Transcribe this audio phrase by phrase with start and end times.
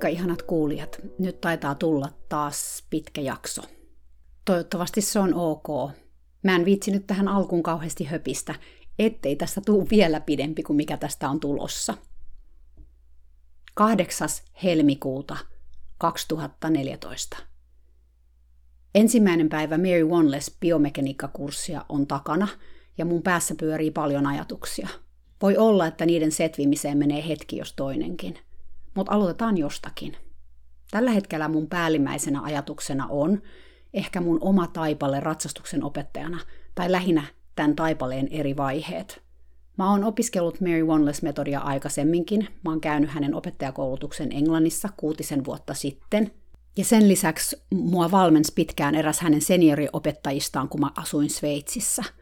[0.00, 3.62] Moikka ihanat kuulijat, nyt taitaa tulla taas pitkä jakso.
[4.44, 5.66] Toivottavasti se on ok.
[6.42, 8.54] Mä en viitsinyt tähän alkuun kauheasti höpistä,
[8.98, 11.94] ettei tästä tuu vielä pidempi kuin mikä tästä on tulossa.
[13.74, 14.28] 8.
[14.62, 15.36] helmikuuta
[15.98, 17.36] 2014.
[18.94, 22.48] Ensimmäinen päivä Mary Wanless biomekaniikkakurssia on takana
[22.98, 24.88] ja mun päässä pyörii paljon ajatuksia.
[25.42, 28.38] Voi olla, että niiden setvimiseen menee hetki jos toinenkin–
[28.94, 30.16] mutta aloitetaan jostakin.
[30.90, 33.42] Tällä hetkellä mun päällimmäisenä ajatuksena on
[33.94, 36.40] ehkä mun oma taipale ratsastuksen opettajana,
[36.74, 37.24] tai lähinnä
[37.56, 39.22] tämän taipaleen eri vaiheet.
[39.78, 42.48] Mä oon opiskellut Mary Wanless-metodia aikaisemminkin.
[42.64, 46.30] Mä oon käynyt hänen opettajakoulutuksen Englannissa kuutisen vuotta sitten.
[46.78, 52.04] Ja sen lisäksi mua valmensi pitkään eräs hänen senioriopettajistaan, kun mä asuin Sveitsissä–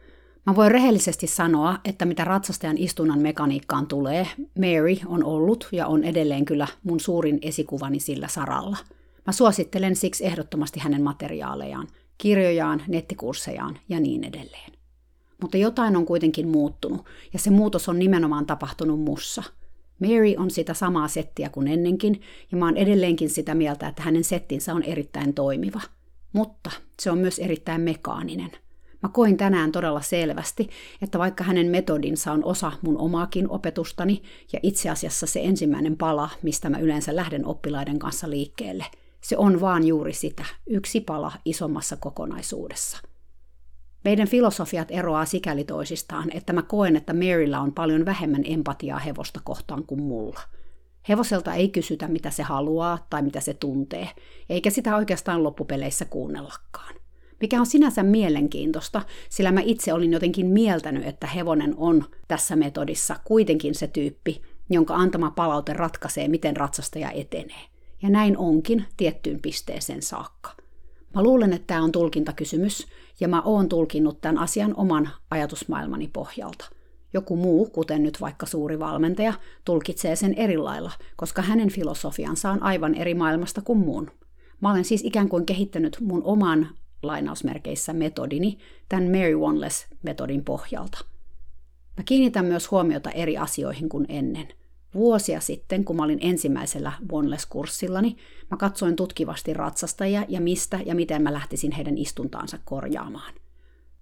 [0.49, 6.03] Mä voin rehellisesti sanoa, että mitä ratsastajan istunnan mekaniikkaan tulee, Mary on ollut ja on
[6.03, 8.77] edelleen kyllä mun suurin esikuvani sillä saralla.
[9.27, 14.71] Mä suosittelen siksi ehdottomasti hänen materiaalejaan, kirjojaan, nettikurssejaan ja niin edelleen.
[15.41, 19.43] Mutta jotain on kuitenkin muuttunut, ja se muutos on nimenomaan tapahtunut mussa.
[19.99, 24.23] Mary on sitä samaa settiä kuin ennenkin, ja mä oon edelleenkin sitä mieltä, että hänen
[24.23, 25.81] settinsä on erittäin toimiva.
[26.33, 28.51] Mutta se on myös erittäin mekaaninen–
[29.03, 30.69] Mä koin tänään todella selvästi,
[31.01, 34.21] että vaikka hänen metodinsa on osa mun omaakin opetustani
[34.53, 38.85] ja itse asiassa se ensimmäinen pala, mistä mä yleensä lähden oppilaiden kanssa liikkeelle,
[39.21, 42.97] se on vaan juuri sitä, yksi pala isommassa kokonaisuudessa.
[44.03, 49.39] Meidän filosofiat eroaa sikäli toisistaan, että mä koen, että Maryllä on paljon vähemmän empatiaa hevosta
[49.43, 50.39] kohtaan kuin mulla.
[51.09, 54.09] Hevoselta ei kysytä, mitä se haluaa tai mitä se tuntee,
[54.49, 56.95] eikä sitä oikeastaan loppupeleissä kuunnellakaan
[57.41, 63.15] mikä on sinänsä mielenkiintoista, sillä mä itse olin jotenkin mieltänyt, että hevonen on tässä metodissa
[63.23, 67.61] kuitenkin se tyyppi, jonka antama palaute ratkaisee, miten ratsastaja etenee.
[68.01, 70.51] Ja näin onkin tiettyyn pisteeseen saakka.
[71.15, 72.87] Mä luulen, että tämä on tulkintakysymys,
[73.19, 76.69] ja mä oon tulkinnut tämän asian oman ajatusmaailmani pohjalta.
[77.13, 79.33] Joku muu, kuten nyt vaikka suuri valmentaja,
[79.65, 84.11] tulkitsee sen eri lailla, koska hänen filosofiansa on aivan eri maailmasta kuin mun.
[84.61, 86.69] Mä olen siis ikään kuin kehittänyt mun oman
[87.03, 88.57] lainausmerkeissä metodini
[88.89, 91.05] tämän Mary Wanless-metodin pohjalta.
[91.97, 94.47] Mä kiinnitän myös huomiota eri asioihin kuin ennen.
[94.93, 98.15] Vuosia sitten, kun mä olin ensimmäisellä Wanless-kurssillani,
[98.51, 103.33] mä katsoin tutkivasti ratsastajia ja mistä ja miten mä lähtisin heidän istuntaansa korjaamaan.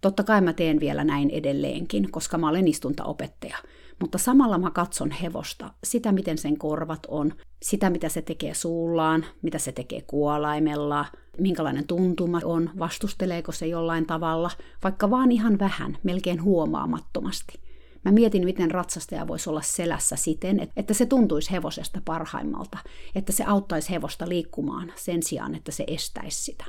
[0.01, 3.57] Totta kai mä teen vielä näin edelleenkin, koska mä olen istuntaopettaja,
[4.01, 9.25] mutta samalla mä katson hevosta, sitä miten sen korvat on, sitä mitä se tekee suullaan,
[9.41, 11.05] mitä se tekee kuolaimellaan,
[11.39, 14.51] minkälainen tuntuma on, vastusteleeko se jollain tavalla,
[14.83, 17.67] vaikka vaan ihan vähän, melkein huomaamattomasti.
[18.05, 22.77] Mä mietin, miten ratsastaja voisi olla selässä siten, että se tuntuisi hevosesta parhaimmalta,
[23.15, 26.65] että se auttaisi hevosta liikkumaan sen sijaan, että se estäisi sitä.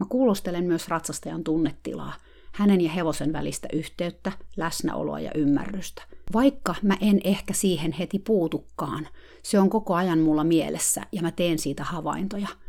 [0.00, 2.12] Mä kuulostelen myös ratsastajan tunnetilaa,
[2.52, 6.02] hänen ja hevosen välistä yhteyttä, läsnäoloa ja ymmärrystä.
[6.32, 9.08] Vaikka mä en ehkä siihen heti puutukkaan,
[9.42, 12.48] se on koko ajan mulla mielessä ja mä teen siitä havaintoja–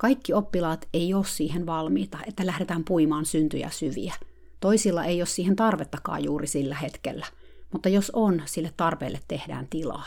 [0.00, 4.14] kaikki oppilaat ei ole siihen valmiita, että lähdetään puimaan syntyjä syviä.
[4.60, 7.26] Toisilla ei ole siihen tarvettakaan juuri sillä hetkellä,
[7.72, 10.06] mutta jos on, sille tarpeelle tehdään tilaa.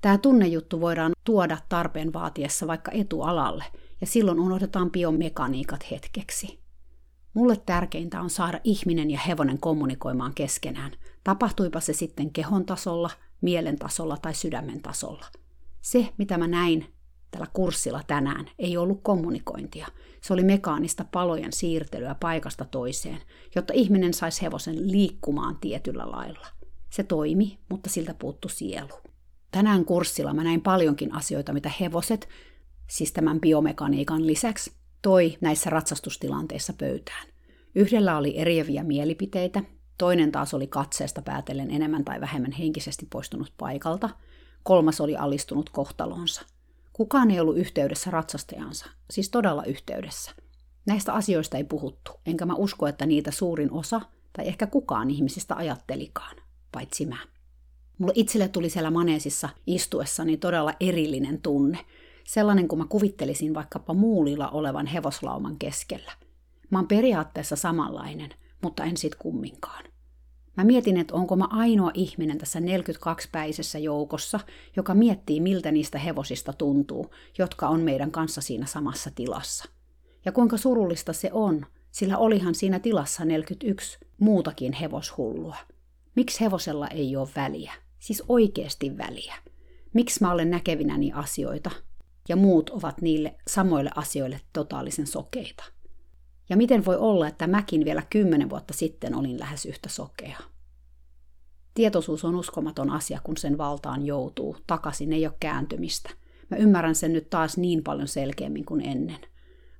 [0.00, 3.64] Tämä tunnejuttu voidaan tuoda tarpeen vaatiessa vaikka etualalle,
[4.00, 6.61] ja silloin unohdetaan biomekaniikat hetkeksi.
[7.34, 10.92] Mulle tärkeintä on saada ihminen ja hevonen kommunikoimaan keskenään,
[11.24, 15.26] tapahtuipa se sitten kehon tasolla, mielen tasolla tai sydämen tasolla.
[15.80, 16.86] Se, mitä mä näin
[17.30, 19.86] tällä kurssilla tänään ei ollut kommunikointia.
[20.20, 23.18] Se oli mekaanista palojen siirtelyä paikasta toiseen,
[23.54, 26.46] jotta ihminen saisi hevosen liikkumaan tietyllä lailla.
[26.90, 29.00] Se toimi, mutta siltä puuttu sielu.
[29.50, 32.28] Tänään kurssilla mä näin paljonkin asioita, mitä hevoset,
[32.90, 34.72] siis tämän biomekaniikan lisäksi,
[35.02, 37.26] toi näissä ratsastustilanteissa pöytään.
[37.74, 39.62] Yhdellä oli eriäviä mielipiteitä,
[39.98, 44.10] toinen taas oli katseesta päätellen enemmän tai vähemmän henkisesti poistunut paikalta,
[44.62, 46.42] kolmas oli alistunut kohtalonsa–
[46.92, 50.30] Kukaan ei ollut yhteydessä ratsastajansa, siis todella yhteydessä.
[50.86, 54.00] Näistä asioista ei puhuttu, enkä mä usko, että niitä suurin osa
[54.32, 56.36] tai ehkä kukaan ihmisistä ajattelikaan,
[56.72, 57.18] paitsi mä.
[57.98, 61.78] Mulle itselle tuli siellä maneesissa istuessani todella erillinen tunne.
[62.32, 66.12] Sellainen, kun mä kuvittelisin vaikkapa muulilla olevan hevoslauman keskellä.
[66.70, 68.30] Mä oon periaatteessa samanlainen,
[68.62, 69.84] mutta en sit kumminkaan.
[70.56, 74.40] Mä mietin, että onko mä ainoa ihminen tässä 42-päisessä joukossa,
[74.76, 79.64] joka miettii, miltä niistä hevosista tuntuu, jotka on meidän kanssa siinä samassa tilassa.
[80.24, 85.56] Ja kuinka surullista se on, sillä olihan siinä tilassa 41 muutakin hevoshullua.
[86.16, 87.72] Miksi hevosella ei ole väliä?
[87.98, 89.34] Siis oikeasti väliä.
[89.94, 91.70] Miksi mä olen näkevinäni asioita,
[92.28, 95.64] ja muut ovat niille samoille asioille totaalisen sokeita?
[96.48, 100.38] Ja miten voi olla, että mäkin vielä kymmenen vuotta sitten olin lähes yhtä sokea?
[101.74, 104.56] Tietoisuus on uskomaton asia, kun sen valtaan joutuu.
[104.66, 106.10] Takaisin ei ole kääntymistä.
[106.50, 109.20] Mä ymmärrän sen nyt taas niin paljon selkeämmin kuin ennen.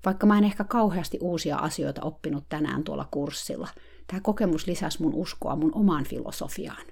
[0.05, 3.69] Vaikka mä en ehkä kauheasti uusia asioita oppinut tänään tuolla kurssilla,
[4.07, 6.87] tämä kokemus lisäsi mun uskoa mun omaan filosofiaan.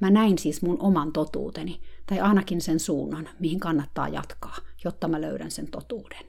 [0.00, 5.20] Mä näin siis mun oman totuuteni, tai ainakin sen suunnan, mihin kannattaa jatkaa, jotta mä
[5.20, 6.24] löydän sen totuuden.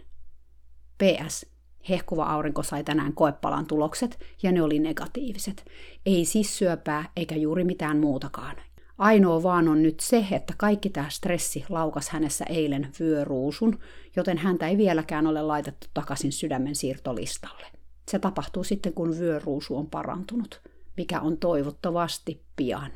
[0.98, 1.46] PS.
[1.90, 5.66] Hehkuva aurinko sai tänään koepalan tulokset, ja ne oli negatiiviset.
[6.06, 8.56] Ei siis syöpää eikä juuri mitään muutakaan.
[8.98, 13.80] Ainoa vaan on nyt se, että kaikki tämä stressi laukas hänessä eilen vyöruusun,
[14.16, 17.68] joten häntä ei vieläkään ole laitettu takaisin sydämen siirtolistalle.
[18.12, 20.62] Se tapahtuu sitten, kun vyöruusu on parantunut,
[20.98, 22.92] mikä on toivottavasti pian.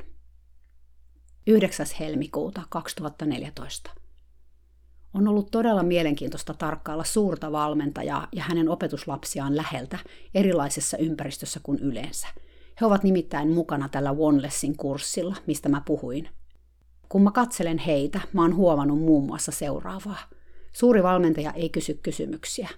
[1.46, 1.86] 9.
[2.00, 3.90] helmikuuta 2014.
[5.14, 9.98] On ollut todella mielenkiintoista tarkkailla suurta valmentajaa ja hänen opetuslapsiaan läheltä
[10.34, 12.28] erilaisessa ympäristössä kuin yleensä.
[12.80, 16.28] He ovat nimittäin mukana tällä Onelessin kurssilla, mistä mä puhuin.
[17.08, 20.18] Kun mä katselen heitä, mä oon huomannut muun muassa seuraavaa.
[20.72, 22.68] Suuri valmentaja ei kysy kysymyksiä.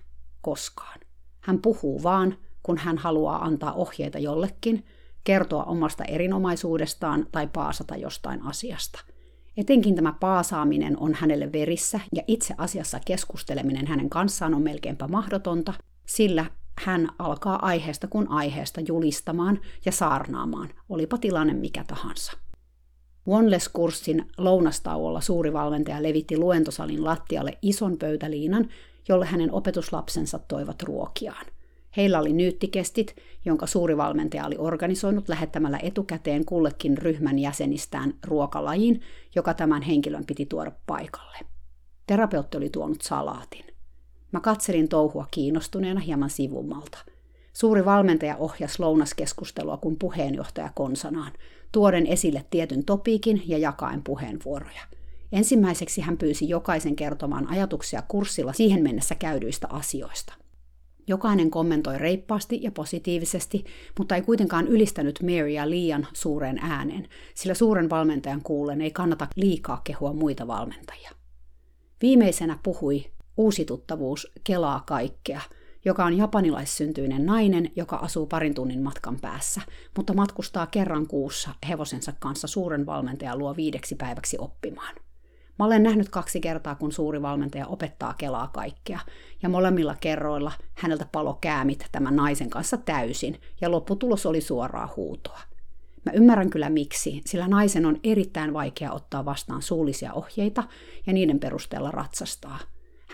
[0.41, 1.01] Koskaan.
[1.41, 4.87] Hän puhuu vaan, kun hän haluaa antaa ohjeita jollekin,
[5.25, 9.01] kertoa omasta erinomaisuudestaan tai paasata jostain asiasta–
[9.61, 15.75] Etenkin tämä paasaaminen on hänelle verissä ja itse asiassa keskusteleminen hänen kanssaan on melkeinpä mahdotonta,
[16.07, 16.47] sillä
[16.85, 22.33] hän alkaa aiheesta kuin aiheesta julistamaan ja saarnaamaan, olipa tilanne mikä tahansa.
[23.27, 28.69] Oneless-kurssin lounastauolla suuri valmentaja levitti luentosalin lattialle ison pöytäliinan,
[29.09, 31.47] jolle hänen opetuslapsensa toivat ruokiaan–
[31.97, 39.01] Heillä oli nyyttikestit, jonka suuri valmentaja oli organisoinut lähettämällä etukäteen kullekin ryhmän jäsenistään ruokalajiin,
[39.35, 41.39] joka tämän henkilön piti tuoda paikalle.
[42.07, 43.65] Terapeutti oli tuonut salaatin.
[44.33, 46.99] Mä katselin touhua kiinnostuneena hieman sivummalta.
[47.53, 51.33] Suuri valmentaja ohjasi lounaskeskustelua kuin puheenjohtaja konsanaan,
[51.73, 54.83] tuoden esille tietyn topiikin ja jakaen puheenvuoroja.
[55.33, 60.40] Ensimmäiseksi hän pyysi jokaisen kertomaan ajatuksia kurssilla siihen mennessä käydyistä asioista.
[61.11, 63.65] Jokainen kommentoi reippaasti ja positiivisesti,
[63.99, 69.81] mutta ei kuitenkaan ylistänyt Marya liian suureen ääneen, sillä suuren valmentajan kuullen ei kannata liikaa
[69.85, 71.11] kehua muita valmentajia.
[72.03, 73.05] Viimeisenä puhui
[73.37, 75.41] uusituttavuus kelaa kaikkea,
[75.85, 79.61] joka on japanilaissyntyinen nainen, joka asuu parin tunnin matkan päässä,
[79.97, 84.95] mutta matkustaa kerran kuussa hevosensa kanssa suuren valmentajan luo viideksi päiväksi oppimaan.
[85.61, 88.99] Mä olen nähnyt kaksi kertaa, kun suuri valmentaja opettaa kelaa kaikkea,
[89.43, 95.41] ja molemmilla kerroilla häneltä palo käämit tämän naisen kanssa täysin, ja lopputulos oli suoraa huutoa.
[96.07, 100.65] Mä ymmärrän kyllä miksi, sillä naisen on erittäin vaikea ottaa vastaan suullisia ohjeita
[101.07, 102.59] ja niiden perusteella ratsastaa.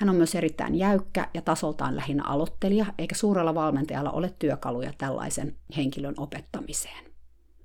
[0.00, 5.56] Hän on myös erittäin jäykkä ja tasoltaan lähinnä aloittelija, eikä suurella valmentajalla ole työkaluja tällaisen
[5.76, 7.15] henkilön opettamiseen.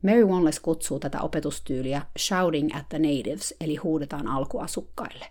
[0.01, 5.25] Mary Wanless kutsuu tätä opetustyyliä shouting at the natives, eli huudetaan alkuasukkaille.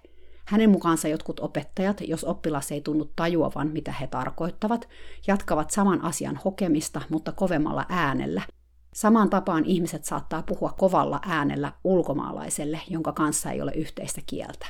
[0.47, 4.89] Hänen mukaansa jotkut opettajat, jos oppilas ei tunnu tajuavan, mitä he tarkoittavat,
[5.27, 8.43] jatkavat saman asian hokemista, mutta kovemmalla äänellä.
[8.95, 14.67] Samaan tapaan ihmiset saattaa puhua kovalla äänellä ulkomaalaiselle, jonka kanssa ei ole yhteistä kieltä.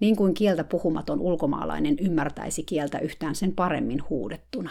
[0.00, 4.70] Niin kuin kieltä puhumaton ulkomaalainen ymmärtäisi kieltä yhtään sen paremmin huudettuna.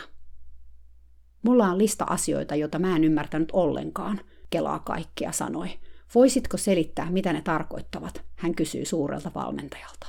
[1.44, 4.22] Mulla on lista asioita, joita mä en ymmärtänyt ollenkaan–
[4.54, 5.70] kelaa kaikkea, sanoi.
[6.16, 8.24] Voisitko selittää, mitä ne tarkoittavat?
[8.36, 10.08] Hän kysyi suurelta valmentajalta.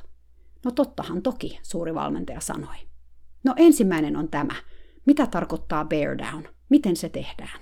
[0.65, 2.77] No tottahan toki, suuri valmentaja sanoi.
[3.45, 4.55] No ensimmäinen on tämä.
[5.07, 6.43] Mitä tarkoittaa bear down?
[6.69, 7.61] Miten se tehdään?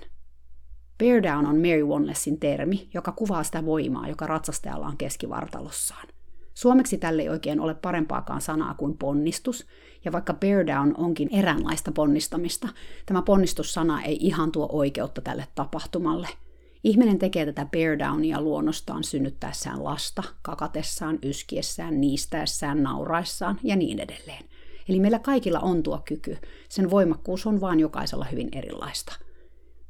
[0.97, 6.07] Bear down on Mary Wanlessin termi, joka kuvaa sitä voimaa, joka ratsastajalla on keskivartalossaan.
[6.53, 9.67] Suomeksi tälle ei oikein ole parempaakaan sanaa kuin ponnistus,
[10.05, 12.69] ja vaikka bear down onkin eräänlaista ponnistamista,
[13.05, 16.27] tämä ponnistussana ei ihan tuo oikeutta tälle tapahtumalle–
[16.83, 24.45] Ihminen tekee tätä bear downia luonnostaan synnyttäessään lasta, kakatessaan, yskiessään, niistäessään, nauraissaan ja niin edelleen.
[24.89, 26.37] Eli meillä kaikilla on tuo kyky.
[26.69, 29.13] Sen voimakkuus on vaan jokaisella hyvin erilaista.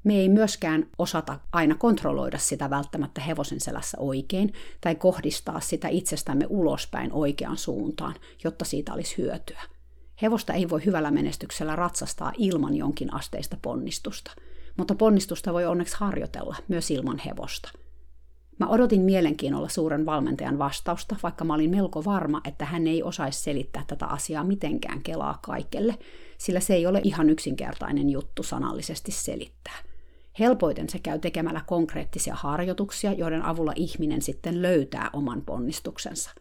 [0.03, 6.45] Me ei myöskään osata aina kontrolloida sitä välttämättä hevosen selässä oikein tai kohdistaa sitä itsestämme
[6.49, 9.61] ulospäin oikeaan suuntaan, jotta siitä olisi hyötyä.
[10.21, 14.31] Hevosta ei voi hyvällä menestyksellä ratsastaa ilman jonkin asteista ponnistusta,
[14.77, 17.69] mutta ponnistusta voi onneksi harjoitella myös ilman hevosta.
[18.59, 23.39] Mä odotin mielenkiinnolla suuren valmentajan vastausta, vaikka mä olin melko varma, että hän ei osaisi
[23.39, 25.97] selittää tätä asiaa mitenkään kelaa kaikelle,
[26.37, 29.77] sillä se ei ole ihan yksinkertainen juttu sanallisesti selittää.
[30.39, 36.31] Helpoiten se käy tekemällä konkreettisia harjoituksia, joiden avulla ihminen sitten löytää oman ponnistuksensa.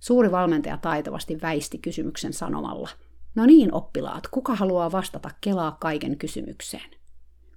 [0.00, 2.88] Suuri valmentaja taitavasti väisti kysymyksen sanomalla,
[3.34, 7.01] no niin oppilaat, kuka haluaa vastata kelaa kaiken kysymykseen?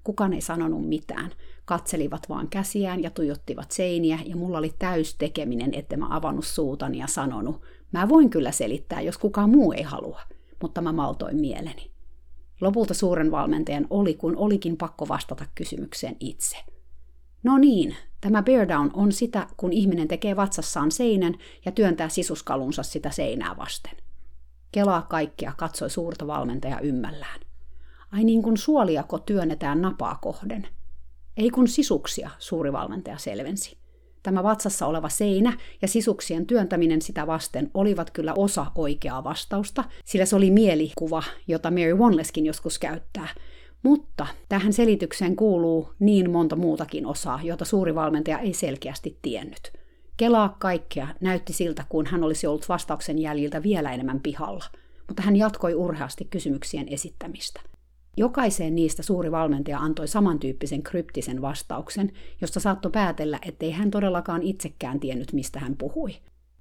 [0.05, 1.31] Kukaan ei sanonut mitään,
[1.65, 6.97] katselivat vaan käsiään ja tuijottivat seiniä, ja mulla oli täys tekeminen, että mä avannut suutani
[6.97, 10.21] ja sanonut, mä voin kyllä selittää, jos kukaan muu ei halua,
[10.61, 11.91] mutta mä maltoin mieleni.
[12.61, 16.57] Lopulta suuren valmentajan oli, kun olikin pakko vastata kysymykseen itse.
[17.43, 21.35] No niin, tämä bear down on sitä, kun ihminen tekee vatsassaan seinän
[21.65, 23.97] ja työntää sisuskalunsa sitä seinää vasten.
[24.71, 27.44] Kelaa kaikkia katsoi suurta valmentaja ymmällään.
[28.11, 30.67] Ai niin kuin suoliako työnnetään napaa kohden.
[31.37, 33.77] Ei kun sisuksia, suuri valmentaja selvensi.
[34.23, 40.25] Tämä vatsassa oleva seinä ja sisuksien työntäminen sitä vasten olivat kyllä osa oikeaa vastausta, sillä
[40.25, 43.27] se oli mielikuva, jota Mary Wanleskin joskus käyttää.
[43.83, 49.73] Mutta tähän selitykseen kuuluu niin monta muutakin osaa, jota suuri valmentaja ei selkeästi tiennyt.
[50.17, 54.65] Kelaa kaikkea näytti siltä, kuin hän olisi ollut vastauksen jäljiltä vielä enemmän pihalla,
[55.07, 57.61] mutta hän jatkoi urheasti kysymyksien esittämistä.
[58.17, 64.99] Jokaiseen niistä suuri valmentaja antoi samantyyppisen kryptisen vastauksen, josta saattoi päätellä, ettei hän todellakaan itsekään
[64.99, 66.15] tiennyt, mistä hän puhui.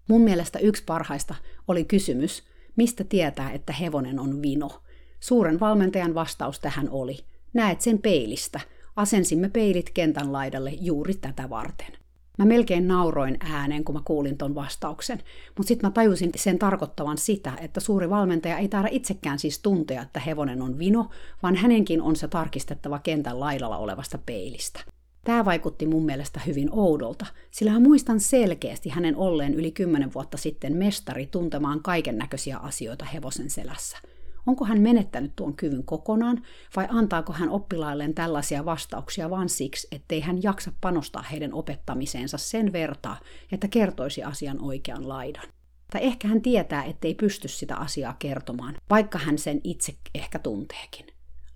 [0.09, 1.35] Mun mielestä yksi parhaista
[1.69, 2.43] oli kysymys,
[2.77, 4.83] mistä tietää, että hevonen on vino.
[5.21, 7.19] Suuren valmentajan vastaus tähän oli,
[7.53, 8.61] näet sen peilistä.
[8.97, 12.04] Asensimme peilit kentän laidalle juuri tätä varten.
[12.38, 15.19] Mä melkein nauroin ääneen, kun mä kuulin ton vastauksen,
[15.57, 20.03] mutta sitten mä tajusin sen tarkoittavan sitä, että suuri valmentaja ei taida itsekään siis tuntea,
[20.03, 21.11] että hevonen on vino,
[21.43, 24.81] vaan hänenkin on se tarkistettava kentän laidalla olevasta peilistä.
[25.25, 30.37] Tämä vaikutti mun mielestä hyvin oudolta, sillä mä muistan selkeästi hänen olleen yli kymmenen vuotta
[30.37, 33.99] sitten mestari tuntemaan kaiken näköisiä asioita hevosen selässä–
[34.47, 36.43] Onko hän menettänyt tuon kyvyn kokonaan
[36.77, 42.73] vai antaako hän oppilailleen tällaisia vastauksia vain siksi, ettei hän jaksa panostaa heidän opettamiseensa sen
[42.73, 43.21] vertaa,
[43.53, 45.49] että kertoisi asian oikean laidan?
[45.91, 51.07] Tai ehkä hän tietää, ettei pysty sitä asiaa kertomaan, vaikka hän sen itse ehkä tunteekin.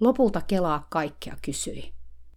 [0.00, 1.92] Lopulta kelaa kaikkea kysyi.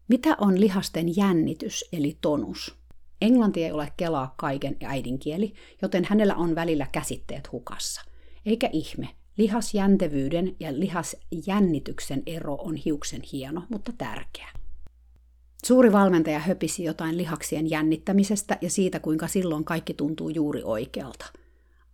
[0.07, 2.81] Mitä on lihasten jännitys eli tonus?
[3.21, 8.01] Englanti ei ole kelaa kaiken äidinkieli, joten hänellä on välillä käsitteet hukassa.
[8.45, 14.47] Eikä ihme, Lihasjäntevyyden ja lihasjännityksen ero on hiuksen hieno, mutta tärkeä.
[15.65, 21.25] Suuri valmentaja höpisi jotain lihaksien jännittämisestä ja siitä, kuinka silloin kaikki tuntuu juuri oikealta.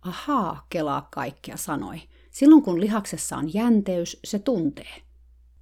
[0.02, 2.00] Ahaa, kelaa kaikkea sanoi.
[2.30, 5.02] Silloin kun lihaksessa on jänteys, se tuntee.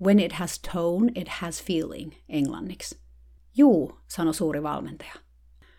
[0.05, 2.99] When it has tone, it has feeling, englanniksi.
[3.57, 5.15] Juu, sanoi suuri valmentaja.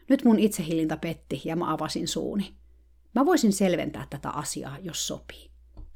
[0.09, 2.55] Nyt mun itsehillintä petti ja mä avasin suuni.
[3.15, 5.46] Mä voisin selventää tätä asiaa, jos sopii.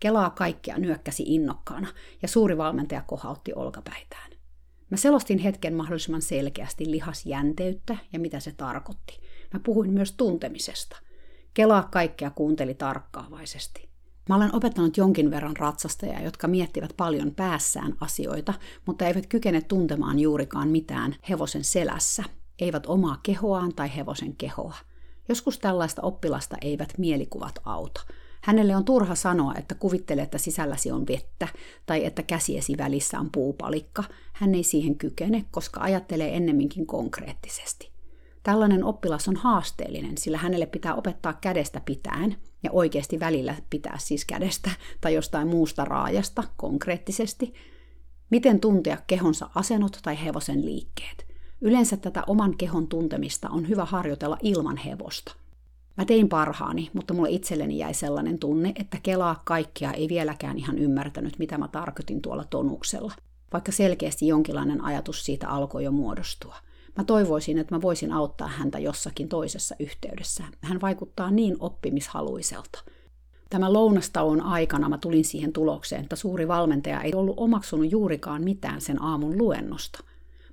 [0.02, 1.88] Kelaa kaikkea nyökkäsi innokkaana
[2.22, 4.32] ja suuri valmentaja kohautti olkapäitään.
[4.90, 9.20] Mä selostin hetken mahdollisimman selkeästi lihasjänteyttä ja mitä se tarkoitti.
[9.54, 10.98] Mä puhuin myös tuntemisesta.
[11.54, 13.90] Kelaa kaikkea kuunteli tarkkaavaisesti.
[14.30, 18.54] Mä olen opettanut jonkin verran ratsastajia, jotka miettivät paljon päässään asioita,
[18.86, 22.24] mutta eivät kykene tuntemaan juurikaan mitään hevosen selässä,
[22.60, 24.76] eivät omaa kehoaan tai hevosen kehoa.
[25.30, 28.02] Joskus tällaista oppilasta eivät mielikuvat auta–
[28.42, 31.48] Hänelle on turha sanoa, että kuvittele, että sisälläsi on vettä
[31.86, 34.04] tai että käsiesi välissä on puupalikka.
[34.34, 37.92] Hän ei siihen kykene, koska ajattelee ennemminkin konkreettisesti.
[38.44, 44.26] Tällainen oppilas on haasteellinen, sillä hänelle pitää opettaa kädestä pitäen ja oikeasti välillä pitää siis
[44.26, 44.70] kädestä
[45.02, 47.54] tai jostain muusta raajasta konkreettisesti,
[48.30, 51.26] miten tuntea kehonsa asennot tai hevosen liikkeet.
[51.62, 55.41] Yleensä tätä oman kehon tuntemista on hyvä harjoitella ilman hevosta.
[56.02, 60.78] Mä tein parhaani, mutta mulle itselleni jäi sellainen tunne, että kelaa kaikkea ei vieläkään ihan
[60.78, 63.14] ymmärtänyt, mitä mä tarkoitin tuolla tonuksella,
[63.54, 66.56] vaikka selkeästi jonkinlainen ajatus siitä alkoi jo muodostua.
[66.98, 70.44] Mä toivoisin, että mä voisin auttaa häntä jossakin toisessa yhteydessä.
[70.62, 72.84] Hän vaikuttaa niin oppimishaluiselta.
[73.50, 78.82] Tämä lounastauon aikana mä tulin siihen tulokseen, että suuri valmentaja ei ollut omaksunut juurikaan mitään
[78.82, 80.04] sen aamun luennosta.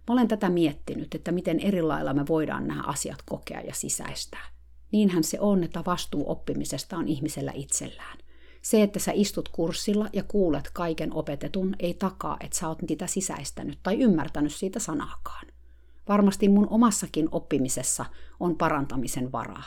[0.08, 4.57] Mä olen tätä miettinyt, että miten eri lailla me voidaan nämä asiat kokea ja sisäistää.
[4.92, 8.18] Niinhän se on, että vastuu oppimisesta on ihmisellä itsellään.
[8.62, 13.06] Se, että sä istut kurssilla ja kuulet kaiken opetetun, ei takaa, että sä oot sitä
[13.06, 15.46] sisäistänyt tai ymmärtänyt siitä sanaakaan.
[16.08, 18.04] Varmasti mun omassakin oppimisessa
[18.40, 19.64] on parantamisen varaa.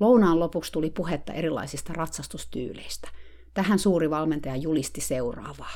[0.00, 3.08] Lounaan lopuksi tuli puhetta erilaisista ratsastustyyleistä.
[3.54, 5.72] Tähän suuri valmentaja julisti seuraavaa.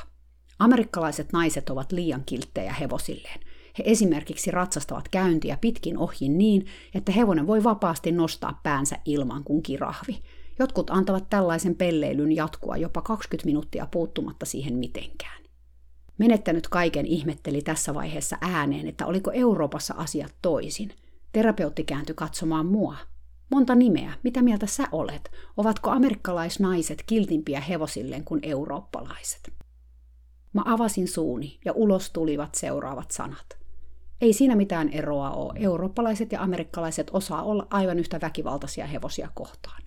[0.59, 3.39] Amerikkalaiset naiset ovat liian kilttejä hevosilleen.
[3.77, 9.63] He esimerkiksi ratsastavat käyntiä pitkin ohjin niin, että hevonen voi vapaasti nostaa päänsä ilman kuin
[9.63, 10.21] kirahvi.
[10.59, 15.43] Jotkut antavat tällaisen pelleilyn jatkua jopa 20 minuuttia puuttumatta siihen mitenkään.
[16.17, 20.91] Menettänyt kaiken ihmetteli tässä vaiheessa ääneen, että oliko Euroopassa asiat toisin.
[21.31, 22.97] Terapeutti kääntyi katsomaan mua.
[23.51, 25.31] Monta nimeä, mitä mieltä sä olet?
[25.57, 29.53] Ovatko amerikkalaisnaiset kiltimpiä hevosilleen kuin eurooppalaiset?
[30.53, 33.64] Mä avasin suuni ja ulos tulivat seuraavat sanat.
[34.25, 35.53] Ei siinä mitään eroa ole.
[35.55, 39.81] Eurooppalaiset ja amerikkalaiset osaa olla aivan yhtä väkivaltaisia hevosia kohtaan.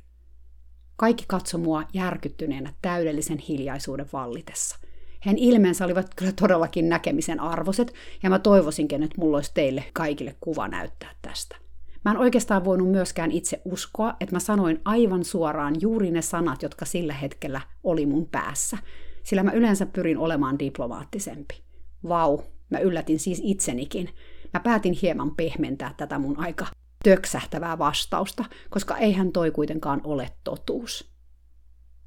[0.97, 4.79] Kaikki katso mua järkyttyneenä täydellisen hiljaisuuden vallitessa.
[5.21, 10.37] Hän ilmeensä olivat kyllä todellakin näkemisen arvoiset, ja mä toivoisinkin, että mulla olisi teille kaikille
[10.41, 11.57] kuva näyttää tästä.
[12.05, 16.63] Mä en oikeastaan voinut myöskään itse uskoa, että mä sanoin aivan suoraan juuri ne sanat,
[16.63, 18.79] jotka sillä hetkellä oli mun päässä,
[19.23, 21.63] sillä mä yleensä pyrin olemaan diplomaattisempi.
[22.09, 22.39] Vau,
[22.71, 24.09] mä yllätin siis itsenikin.
[24.53, 26.67] Mä päätin hieman pehmentää tätä mun aika
[27.05, 31.11] töksähtävää vastausta, koska eihän toi kuitenkaan ole totuus.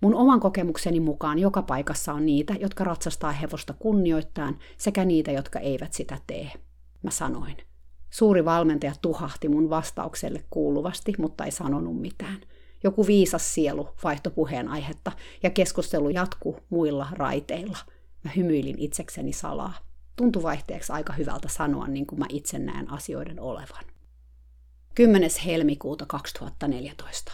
[0.01, 5.59] Mun oman kokemukseni mukaan joka paikassa on niitä, jotka ratsastaa hevosta kunnioittain, sekä niitä, jotka
[5.59, 6.51] eivät sitä tee.
[7.03, 7.57] Mä sanoin.
[8.09, 12.41] Suuri valmentaja tuhahti mun vastaukselle kuuluvasti, mutta ei sanonut mitään.
[12.83, 15.11] Joku viisas sielu vaihtoi puheen aihetta
[15.43, 17.77] ja keskustelu jatkuu muilla raiteilla.
[18.23, 19.90] Mä hymyilin itsekseni salaa.
[20.15, 23.83] Tuntui vaihteeksi aika hyvältä sanoa niin kuin mä itse näen asioiden olevan.
[24.95, 25.29] 10.
[25.45, 27.31] helmikuuta 2014.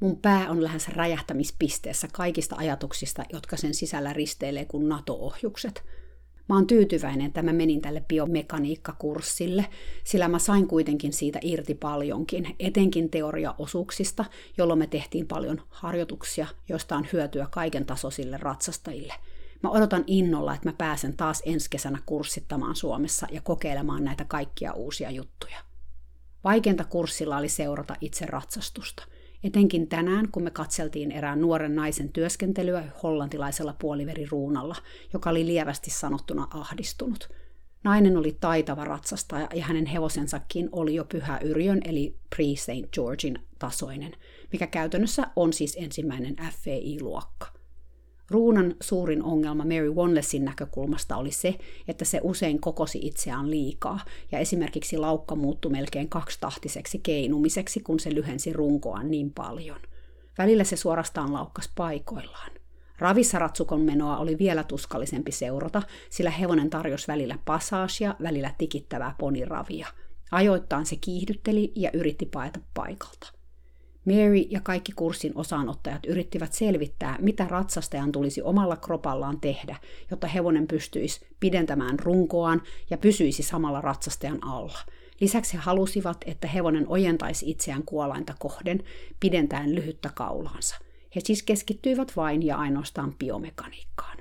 [0.00, 5.84] Mun pää on lähes räjähtämispisteessä kaikista ajatuksista, jotka sen sisällä risteilee kuin NATO-ohjukset.
[6.48, 9.66] Mä oon tyytyväinen, että mä menin tälle biomekaniikkakurssille,
[10.04, 14.24] sillä mä sain kuitenkin siitä irti paljonkin, etenkin teoriaosuuksista,
[14.58, 19.14] jolloin me tehtiin paljon harjoituksia, joista on hyötyä kaiken tasoisille ratsastajille.
[19.62, 24.72] Mä odotan innolla, että mä pääsen taas ensi kesänä kurssittamaan Suomessa ja kokeilemaan näitä kaikkia
[24.72, 25.58] uusia juttuja.
[26.44, 29.04] Vaikeinta kurssilla oli seurata itse ratsastusta.
[29.44, 34.76] Etenkin tänään, kun me katseltiin erään nuoren naisen työskentelyä hollantilaisella puoliveriruunalla,
[35.12, 37.28] joka oli lievästi sanottuna ahdistunut.
[37.84, 42.88] Nainen oli taitava ratsastaja ja hänen hevosensakin oli jo pyhä Yrjön eli Pre-St.
[42.92, 44.12] Georgein tasoinen,
[44.52, 47.46] mikä käytännössä on siis ensimmäinen FVI-luokka–
[48.30, 54.00] Ruunan suurin ongelma Mary Wanlessin näkökulmasta oli se, että se usein kokosi itseään liikaa,
[54.32, 59.80] ja esimerkiksi laukka muuttui melkein kaksitahtiseksi keinumiseksi, kun se lyhensi runkoaan niin paljon.
[60.38, 62.50] Välillä se suorastaan laukkas paikoillaan.
[62.98, 69.86] Ravissa ratsukon menoa oli vielä tuskallisempi seurata, sillä hevonen tarjosi välillä pasaasia, välillä tikittävää poniravia.
[70.30, 73.39] Ajoittain se kiihdytteli ja yritti paeta paikalta.
[74.04, 79.76] Mary ja kaikki kurssin osaanottajat yrittivät selvittää, mitä ratsastajan tulisi omalla kropallaan tehdä,
[80.10, 84.78] jotta hevonen pystyisi pidentämään runkoaan ja pysyisi samalla ratsastajan alla.
[85.20, 88.82] Lisäksi he halusivat, että hevonen ojentaisi itseään kuolainta kohden,
[89.20, 90.76] pidentäen lyhyttä kaulaansa.
[91.16, 94.18] He siis keskittyivät vain ja ainoastaan biomekaniikkaan.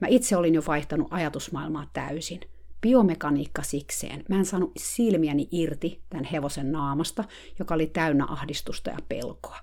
[0.00, 2.40] Mä itse olin jo vaihtanut ajatusmaailmaa täysin–
[2.80, 4.24] biomekaniikka sikseen.
[4.28, 7.24] Mä en saanut silmiäni irti tämän hevosen naamasta,
[7.58, 9.56] joka oli täynnä ahdistusta ja pelkoa.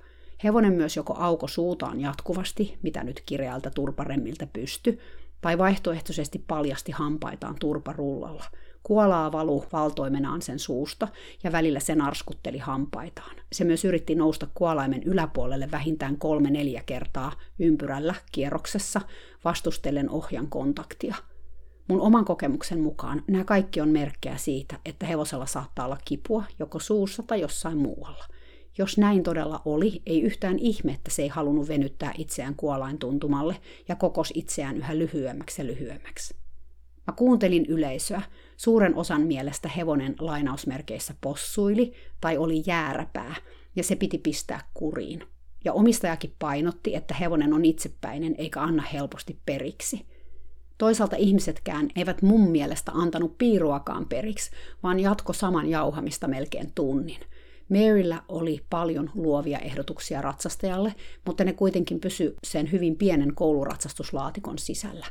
[0.44, 5.00] Hevonen myös joko auko suutaan jatkuvasti, mitä nyt kireältä turparemmiltä pysty,
[5.42, 8.44] tai vaihtoehtoisesti paljasti hampaitaan turparullalla.
[8.84, 11.08] Kuolaa valu valtoimenaan sen suusta
[11.44, 13.36] ja välillä sen arskutteli hampaitaan.
[13.54, 19.02] Se myös yritti nousta kuolaimen yläpuolelle vähintään kolme-neljä kertaa ympyrällä kierroksessa
[19.46, 21.16] vastustellen ohjan kontaktia–
[21.88, 26.80] Mun oman kokemuksen mukaan nämä kaikki on merkkejä siitä, että hevosella saattaa olla kipua joko
[26.80, 28.26] suussa tai jossain muualla.
[28.78, 33.62] Jos näin todella oli, ei yhtään ihme, että se ei halunnut venyttää itseään kuolain tuntumalle
[33.88, 36.36] ja kokos itseään yhä lyhyemmäksi ja lyhyemmäksi.
[37.08, 38.22] Mä kuuntelin yleisöä.
[38.58, 43.36] Suuren osan mielestä hevonen lainausmerkeissä possuili tai oli jääräpää,
[43.76, 45.24] ja se piti pistää kuriin.
[45.66, 50.06] Ja omistajakin painotti, että hevonen on itsepäinen eikä anna helposti periksi–
[50.78, 54.52] Toisaalta ihmisetkään eivät mun mielestä antanut piiruakaan periksi,
[54.84, 57.20] vaan jatko saman jauhamista melkein tunnin.
[57.70, 65.06] Maryllä oli paljon luovia ehdotuksia ratsastajalle, mutta ne kuitenkin pysy sen hyvin pienen kouluratsastuslaatikon sisällä.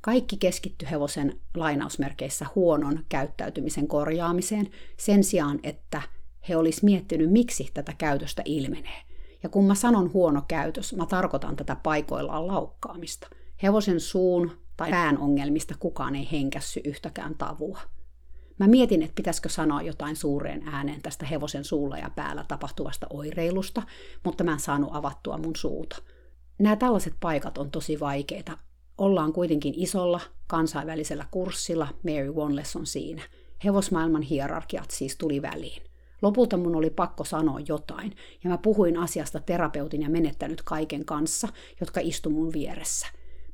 [0.00, 6.02] Kaikki keskitty hevosen lainausmerkeissä huonon käyttäytymisen korjaamiseen sen sijaan, että
[6.48, 9.02] he olisi miettinyt, miksi tätä käytöstä ilmenee.
[9.42, 13.28] Ja kun mä sanon huono käytös, mä tarkoitan tätä paikoillaan laukkaamista.
[13.62, 17.78] Hevosen suun tai pään ongelmista kukaan ei henkässy yhtäkään tavua.
[18.58, 23.82] Mä mietin, että pitäisikö sanoa jotain suureen ääneen tästä hevosen suulla ja päällä tapahtuvasta oireilusta,
[24.24, 25.96] mutta mä en saanut avattua mun suuta.
[26.58, 28.58] Nämä tällaiset paikat on tosi vaikeita.
[28.98, 33.22] Ollaan kuitenkin isolla kansainvälisellä kurssilla, Mary Wanless on siinä.
[33.64, 35.82] Hevosmaailman hierarkiat siis tuli väliin.
[36.22, 41.48] Lopulta mun oli pakko sanoa jotain, ja mä puhuin asiasta terapeutin ja menettänyt kaiken kanssa,
[41.80, 43.06] jotka istu mun vieressä.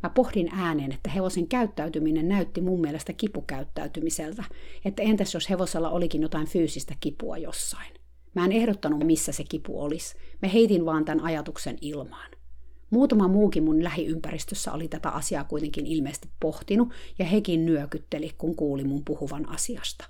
[0.05, 4.45] Mä pohdin ääneen, että hevosen käyttäytyminen näytti mun mielestä kipukäyttäytymiseltä,
[4.85, 7.95] että entäs jos hevosella olikin jotain fyysistä kipua jossain.
[8.35, 10.17] Mä en ehdottanut, missä se kipu olisi.
[10.43, 12.31] Mä heitin vaan tämän ajatuksen ilmaan.
[12.91, 16.89] Muutama muukin mun lähiympäristössä oli tätä asiaa kuitenkin ilmeisesti pohtinut,
[17.19, 20.05] ja hekin nyökytteli, kun kuuli mun puhuvan asiasta.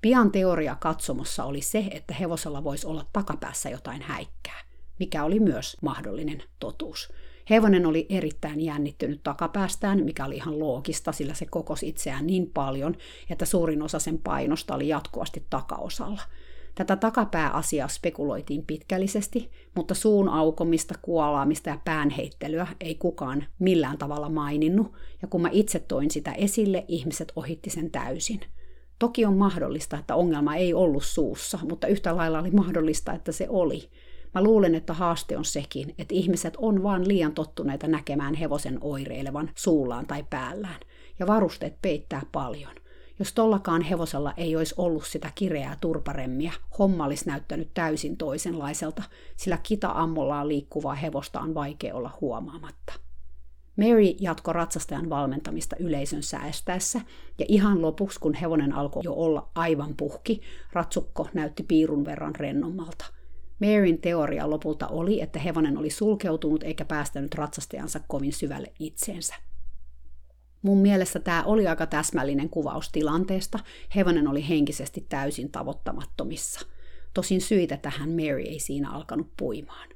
[0.00, 4.60] Pian teoria katsomossa oli se, että hevosella voisi olla takapäässä jotain häikkää,
[4.98, 7.12] mikä oli myös mahdollinen totuus.
[7.50, 12.96] Hevonen oli erittäin jännittynyt takapäästään, mikä oli ihan loogista, sillä se kokosi itseään niin paljon,
[13.30, 16.22] että suurin osa sen painosta oli jatkuvasti takaosalla.
[16.74, 24.92] Tätä takapääasiaa spekuloitiin pitkällisesti, mutta suun aukomista, kuolaamista ja päänheittelyä ei kukaan millään tavalla maininnut,
[25.22, 28.40] ja kun mä itse toin sitä esille, ihmiset ohitti sen täysin.
[28.98, 33.46] Toki on mahdollista, että ongelma ei ollut suussa, mutta yhtä lailla oli mahdollista, että se
[33.48, 33.88] oli.
[34.34, 39.50] Mä luulen, että haaste on sekin, että ihmiset on vaan liian tottuneita näkemään hevosen oireilevan
[39.54, 40.80] suullaan tai päällään,
[41.18, 42.74] ja varusteet peittää paljon.
[43.18, 49.02] Jos tollakaan hevosella ei olisi ollut sitä kireää turparemmiä, homma olisi näyttänyt täysin toisenlaiselta,
[49.36, 52.92] sillä kita-ammollaan liikkuvaa hevosta on vaikea olla huomaamatta.
[53.76, 57.00] Mary jatko ratsastajan valmentamista yleisön säästäessä,
[57.38, 60.40] ja ihan lopuksi, kun hevonen alkoi jo olla aivan puhki,
[60.72, 63.04] ratsukko näytti piirun verran rennommalta–
[63.60, 69.34] Maryn teoria lopulta oli, että hevonen oli sulkeutunut eikä päästänyt ratsastajansa kovin syvälle itseensä.
[70.62, 73.58] Mun mielestä tämä oli aika täsmällinen kuvaus tilanteesta.
[73.96, 76.60] Hevonen oli henkisesti täysin tavoittamattomissa.
[77.14, 79.88] Tosin syitä tähän Mary ei siinä alkanut puimaan.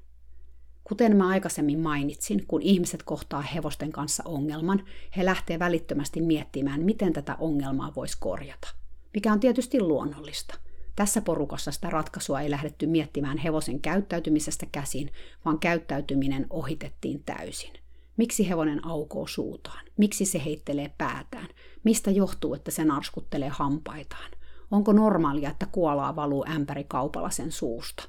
[0.85, 4.85] Kuten mä aikaisemmin mainitsin, kun ihmiset kohtaa hevosten kanssa ongelman,
[5.17, 8.69] he lähtee välittömästi miettimään, miten tätä ongelmaa voisi korjata.
[9.15, 10.55] Mikä on tietysti luonnollista–
[10.97, 15.11] tässä porukassa sitä ratkaisua ei lähdetty miettimään hevosen käyttäytymisestä käsin,
[15.45, 17.73] vaan käyttäytyminen ohitettiin täysin.
[18.17, 19.85] Miksi hevonen aukoo suutaan?
[19.97, 21.49] Miksi se heittelee päätään?
[21.85, 24.31] Mistä johtuu, että se narskuttelee hampaitaan?
[24.71, 28.05] Onko normaalia, että kuolaa valuu ämpäri kaupalla sen suusta?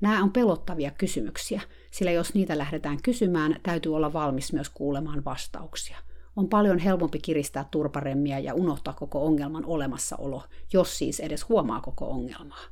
[0.00, 5.98] Nämä on pelottavia kysymyksiä, sillä jos niitä lähdetään kysymään, täytyy olla valmis myös kuulemaan vastauksia
[6.38, 12.08] on paljon helpompi kiristää turparemmiä ja unohtaa koko ongelman olemassaolo, jos siis edes huomaa koko
[12.10, 12.64] ongelmaa.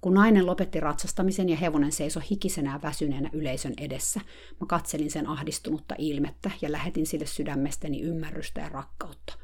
[0.00, 4.20] Kun nainen lopetti ratsastamisen ja hevonen seisoi hikisenä väsyneenä yleisön edessä,
[4.60, 9.34] mä katselin sen ahdistunutta ilmettä ja lähetin sille sydämestäni ymmärrystä ja rakkautta.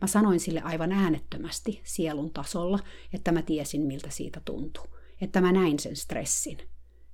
[0.00, 2.78] Mä sanoin sille aivan äänettömästi, sielun tasolla,
[3.12, 4.86] että mä tiesin miltä siitä tuntui,
[5.20, 6.58] että mä näin sen stressin.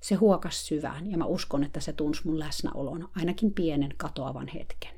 [0.00, 4.93] Se huokas syvään ja mä uskon, että se tunsi mun läsnäolon ainakin pienen katoavan hetken.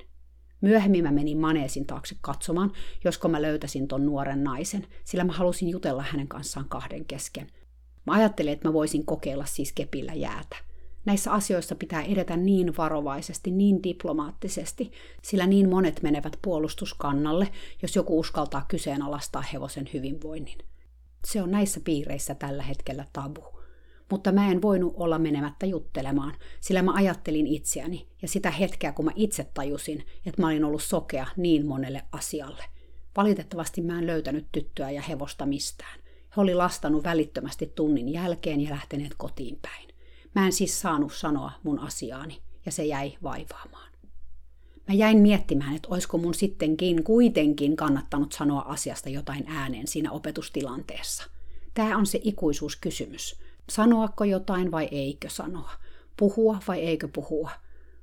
[0.66, 2.72] Myöhemmin mä menin maneesin taakse katsomaan,
[3.04, 7.46] josko mä löytäisin ton nuoren naisen, sillä mä halusin jutella hänen kanssaan kahden kesken.
[8.06, 10.56] Mä ajattelin, että mä voisin kokeilla siis kepillä jäätä.
[11.04, 17.48] Näissä asioissa pitää edetä niin varovaisesti, niin diplomaattisesti, sillä niin monet menevät puolustuskannalle,
[17.82, 20.58] jos joku uskaltaa kyseenalaistaa hevosen hyvinvoinnin.
[21.24, 23.55] Se on näissä piireissä tällä hetkellä tabu
[24.10, 29.04] mutta mä en voinut olla menemättä juttelemaan, sillä mä ajattelin itseäni ja sitä hetkeä, kun
[29.04, 32.64] mä itse tajusin, että mä olin ollut sokea niin monelle asialle.
[33.16, 36.00] Valitettavasti mä en löytänyt tyttöä ja hevosta mistään.
[36.36, 39.88] He oli lastanut välittömästi tunnin jälkeen ja lähteneet kotiin päin.
[40.34, 43.92] Mä en siis saanut sanoa mun asiaani, ja se jäi vaivaamaan.
[44.88, 51.24] Mä jäin miettimään, että olisiko mun sittenkin kuitenkin kannattanut sanoa asiasta jotain ääneen siinä opetustilanteessa.
[51.74, 53.40] Tämä on se ikuisuuskysymys.
[53.70, 55.70] Sanoako jotain vai eikö sanoa?
[56.16, 57.50] Puhua vai eikö puhua?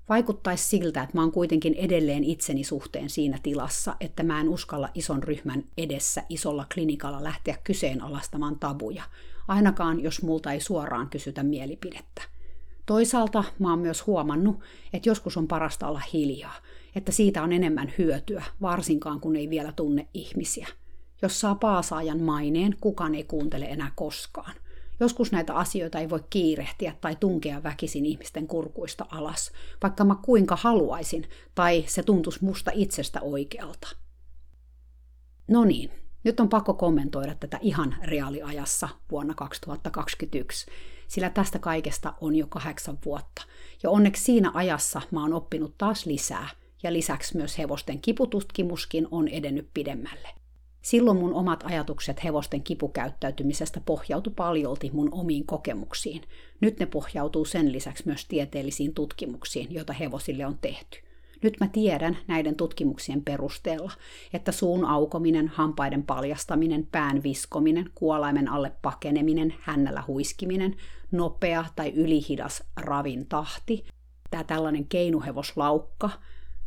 [0.10, 4.90] Vaikuttaisi siltä, että mä oon kuitenkin edelleen itseni suhteen siinä tilassa, että mä en uskalla
[4.94, 9.04] ison ryhmän edessä isolla klinikalla lähteä kyseenalaistamaan tabuja,
[9.48, 12.22] ainakaan jos multa ei suoraan kysytä mielipidettä.
[12.86, 14.60] Toisaalta mä oon myös huomannut,
[14.94, 16.56] että joskus on parasta olla hiljaa,
[16.96, 20.68] että siitä on enemmän hyötyä, varsinkaan kun ei vielä tunne ihmisiä.
[21.22, 24.54] Jos saa paasaajan maineen, kukaan ei kuuntele enää koskaan.
[25.00, 29.52] Joskus näitä asioita ei voi kiirehtiä tai tunkea väkisin ihmisten kurkuista alas,
[29.84, 33.88] vaikka mä kuinka haluaisin, tai se tuntuisi musta itsestä oikealta.
[35.48, 35.92] No niin,
[36.24, 40.66] nyt on pakko kommentoida tätä ihan reaaliajassa vuonna 2021.
[41.08, 43.44] sillä tästä kaikesta on jo kahdeksan vuotta.
[43.84, 46.50] Ja onneksi siinä ajassa mä oon oppinut taas lisää,
[46.84, 50.43] ja lisäksi myös hevosten kipututkimuskin on edennyt pidemmälle.
[50.84, 56.22] Silloin mun omat ajatukset hevosten kipukäyttäytymisestä pohjautu paljolti mun omiin kokemuksiin.
[56.62, 60.98] Nyt ne pohjautuu sen lisäksi myös tieteellisiin tutkimuksiin, joita hevosille on tehty.
[61.42, 63.92] Nyt mä tiedän näiden tutkimuksien perusteella,
[64.34, 70.76] että suun aukominen, hampaiden paljastaminen, pään viskominen, kuolaimen alle pakeneminen, hännällä huiskiminen,
[71.12, 73.86] nopea tai ylihidas ravin tahti,
[74.32, 76.10] tämä tällainen keinuhevoslaukka,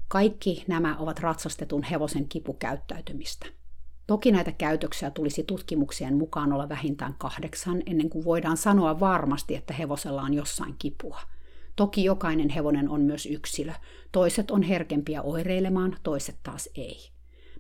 [0.09, 3.56] kaikki nämä ovat ratsastetun hevosen kipukäyttäytymistä.
[4.07, 9.75] Toki näitä käytöksiä tulisi tutkimuksien mukaan olla vähintään kahdeksan ennen kuin voidaan sanoa varmasti, että
[9.75, 11.21] hevosella on jossain kipua.
[11.77, 13.73] Toki jokainen hevonen on myös yksilö.
[14.13, 17.11] Toiset on herkempiä oireilemaan, toiset taas ei.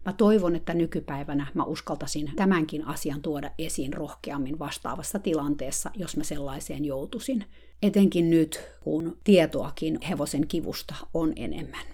[0.05, 6.25] Mä toivon, että nykypäivänä mä uskaltaisin tämänkin asian tuoda esiin rohkeammin vastaavassa tilanteessa, jos mä
[6.25, 7.45] sellaiseen joutuisin.
[7.83, 11.87] Etenkin nyt, kun tietoakin hevosen kivusta on enemmän.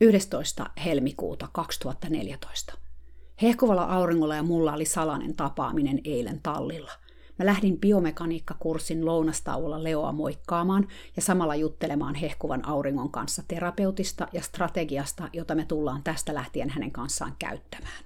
[0.00, 0.70] 11.
[0.84, 2.79] helmikuuta 2014.
[3.42, 6.90] Hehkuvalla auringolla ja mulla oli salainen tapaaminen eilen tallilla.
[7.38, 15.28] Mä lähdin biomekaniikkakurssin lounastauolla Leoa moikkaamaan ja samalla juttelemaan hehkuvan auringon kanssa terapeutista ja strategiasta,
[15.32, 18.04] jota me tullaan tästä lähtien hänen kanssaan käyttämään.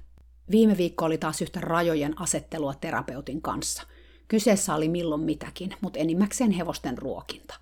[0.50, 3.82] Viime viikko oli taas yhtä rajojen asettelua terapeutin kanssa.
[4.28, 7.54] Kyseessä oli milloin mitäkin, mutta enimmäkseen hevosten ruokinta.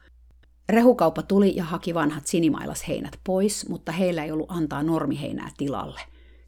[0.69, 6.01] Rehukauppa tuli ja haki vanhat sinimailasheinät pois, mutta heillä ei ollut antaa normiheinää tilalle.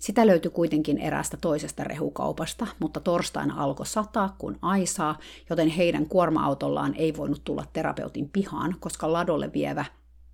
[0.04, 5.18] Sitä löytyi kuitenkin erästä toisesta rehukaupasta, mutta torstaina alkoi sataa kuin aisaa,
[5.50, 9.84] joten heidän kuorma-autollaan ei voinut tulla terapeutin pihaan, koska ladolle vievä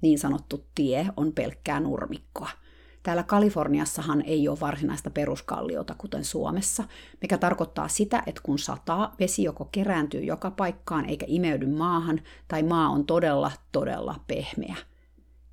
[0.01, 2.49] niin sanottu tie on pelkkää nurmikkoa.
[3.03, 6.85] Täällä Kaliforniassahan ei ole varsinaista peruskalliota, kuten Suomessa,
[7.23, 12.63] mikä tarkoittaa sitä, että kun sataa, vesi joko kerääntyy joka paikkaan eikä imeydy maahan, tai
[12.63, 14.77] maa on todella, todella pehmeä.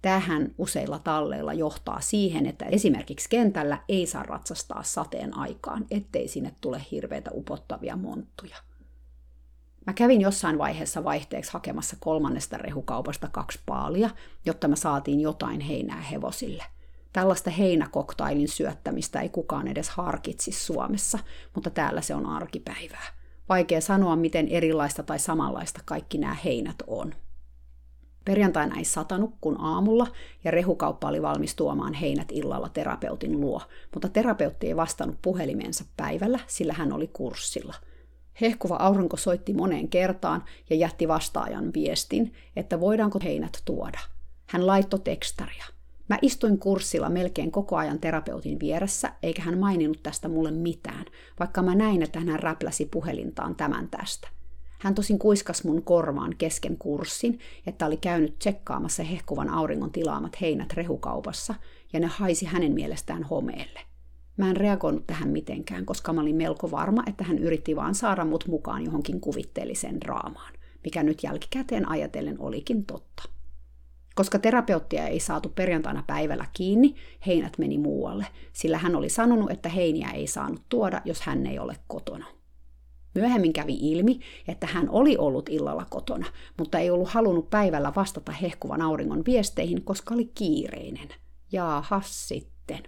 [0.02, 6.56] Tähän useilla talleilla johtaa siihen, että esimerkiksi kentällä ei saa ratsastaa sateen aikaan, ettei sinne
[6.62, 8.58] tule hirveitä upottavia monttuja.
[9.88, 14.10] Mä kävin jossain vaiheessa vaihteeksi hakemassa kolmannesta rehukaupasta kaksi paalia,
[14.46, 16.64] jotta me saatiin jotain heinää hevosille–
[17.18, 21.20] Tällaista heinäkoktailin syöttämistä ei kukaan edes harkitsisi Suomessa,
[21.56, 23.08] mutta täällä se on arkipäivää.
[23.50, 27.14] Vaikea sanoa, miten erilaista tai samanlaista kaikki nämä heinät on.
[28.28, 30.08] Perjantaina ei satanut kuin aamulla,
[30.44, 33.62] ja rehukauppa oli valmis tuomaan heinät illalla terapeutin luo,
[33.94, 37.76] mutta terapeutti ei vastannut puhelimeensa päivällä, sillä hän oli kurssilla.
[38.42, 44.00] Hehkuva aurinko soitti moneen kertaan ja jätti vastaajan viestin, että voidaanko heinät tuoda.
[44.50, 45.66] Hän laittoi tekstaria–
[46.10, 51.06] Mä istuin kurssilla melkein koko ajan terapeutin vieressä, eikä hän maininnut tästä mulle mitään,
[51.40, 54.28] vaikka mä näin, että hän räpläsi puhelintaan tämän tästä.
[54.80, 60.74] Hän tosin kuiskas mun korvaan kesken kurssin, että oli käynyt tsekkaamassa hehkuvan auringon tilaamat heinät
[60.74, 61.56] rehukaupassa,
[61.94, 63.80] ja ne haisi hänen mielestään homeelle.
[64.38, 68.26] Mä en reagoinut tähän mitenkään, koska mä olin melko varma, että hän yritti vaan saada
[68.26, 73.24] mut mukaan johonkin kuvitteelliseen draamaan, mikä nyt jälkikäteen ajatellen olikin totta.
[74.16, 76.96] Koska terapeuttia ei saatu perjantaina päivällä kiinni,
[77.28, 81.60] heinät meni muualle, sillä hän oli sanonut, että heiniä ei saanut tuoda, jos hän ei
[81.60, 82.37] ole kotona.
[83.16, 86.26] Myöhemmin kävi ilmi, että hän oli ollut illalla kotona,
[86.58, 91.10] mutta ei ollut halunnut päivällä vastata hehkuvan auringon viesteihin, koska oli kiireinen.
[91.52, 92.84] Jaahas sitten.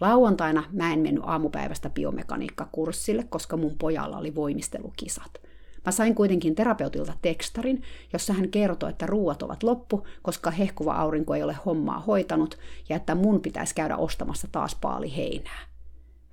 [0.00, 5.40] Lauantaina mä en mennyt aamupäivästä biomekaniikkakurssille, koska mun pojalla oli voimistelukisat.
[5.86, 11.34] Mä sain kuitenkin terapeutilta tekstarin, jossa hän kertoi, että ruuat ovat loppu, koska hehkuva aurinko
[11.34, 12.58] ei ole hommaa hoitanut
[12.88, 15.75] ja että mun pitäisi käydä ostamassa taas paali heinää.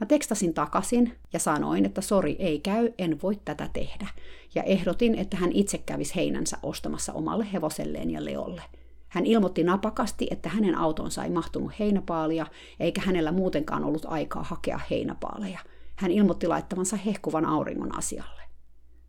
[0.04, 4.08] Mä tekstasin takaisin ja sanoin, että sori, ei käy, en voi tätä tehdä.
[4.56, 8.62] Ja ehdotin, että hän itse kävisi heinänsä ostamassa omalle hevoselleen ja Leolle.
[9.08, 12.46] Hän ilmoitti napakasti, että hänen autonsa ei mahtunut heinäpaalia,
[12.80, 15.60] eikä hänellä muutenkaan ollut aikaa hakea heinäpaaleja.
[15.96, 18.42] Hän ilmoitti laittavansa hehkuvan auringon asialle.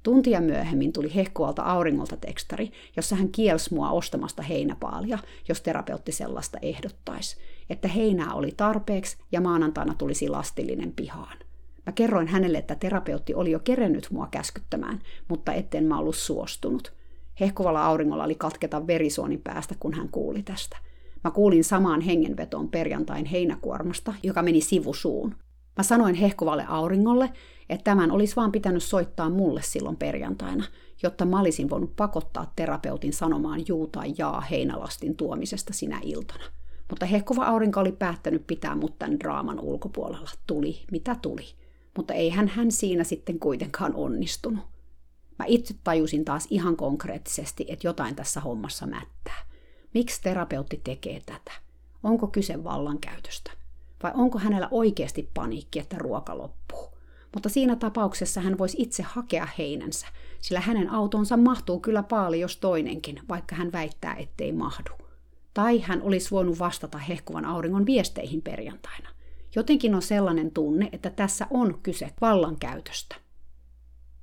[0.02, 6.58] Tuntia myöhemmin tuli hehkualta auringolta tekstari, jossa hän kielsi mua ostamasta heinäpaalia, jos terapeutti sellaista
[6.62, 7.36] ehdottaisi,
[7.70, 11.38] että heinää oli tarpeeksi ja maanantaina tulisi lastillinen pihaan.
[11.86, 16.92] Mä kerroin hänelle, että terapeutti oli jo kerennyt mua käskyttämään, mutta etten mä ollut suostunut.
[17.40, 20.76] Hehkuvalla auringolla oli katketa verisuonin päästä, kun hän kuuli tästä.
[21.24, 25.34] Mä kuulin samaan hengenvetoon perjantain heinäkuormasta, joka meni sivusuun.
[25.76, 27.32] Mä sanoin hehkuvalle auringolle,
[27.68, 30.64] että tämän olisi vaan pitänyt soittaa mulle silloin perjantaina,
[31.02, 36.44] jotta mä olisin voinut pakottaa terapeutin sanomaan juu tai jaa heinälastin tuomisesta sinä iltana.
[36.94, 40.30] Mutta hehkuva aurinko oli päättänyt pitää mut tämän draaman ulkopuolella.
[40.46, 41.44] Tuli mitä tuli.
[41.96, 44.64] Mutta eihän hän siinä sitten kuitenkaan onnistunut.
[45.38, 49.46] Mä itse tajusin taas ihan konkreettisesti, että jotain tässä hommassa mättää.
[49.94, 51.52] Miksi terapeutti tekee tätä?
[52.02, 53.50] Onko kyse vallankäytöstä?
[54.02, 56.98] Vai onko hänellä oikeasti paniikki, että ruoka loppuu?
[57.34, 60.06] Mutta siinä tapauksessa hän voisi itse hakea heinänsä,
[60.40, 65.03] sillä hänen autonsa mahtuu kyllä paljon jos toinenkin, vaikka hän väittää, ettei mahdu.
[65.54, 69.08] Tai hän olisi voinut vastata hehkuvan auringon viesteihin perjantaina.
[69.56, 73.16] Jotenkin on sellainen tunne, että tässä on kyse vallankäytöstä.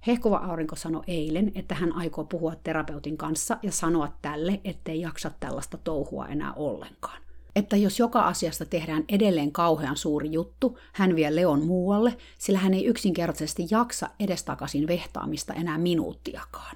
[0.07, 5.31] Hehkuva aurinko sanoi eilen, että hän aikoo puhua terapeutin kanssa ja sanoa tälle, ettei jaksa
[5.39, 7.21] tällaista touhua enää ollenkaan.
[7.55, 12.73] Että jos joka asiasta tehdään edelleen kauhean suuri juttu, hän vie Leon muualle, sillä hän
[12.73, 16.75] ei yksinkertaisesti jaksa edestakaisin vehtaamista enää minuuttiakaan.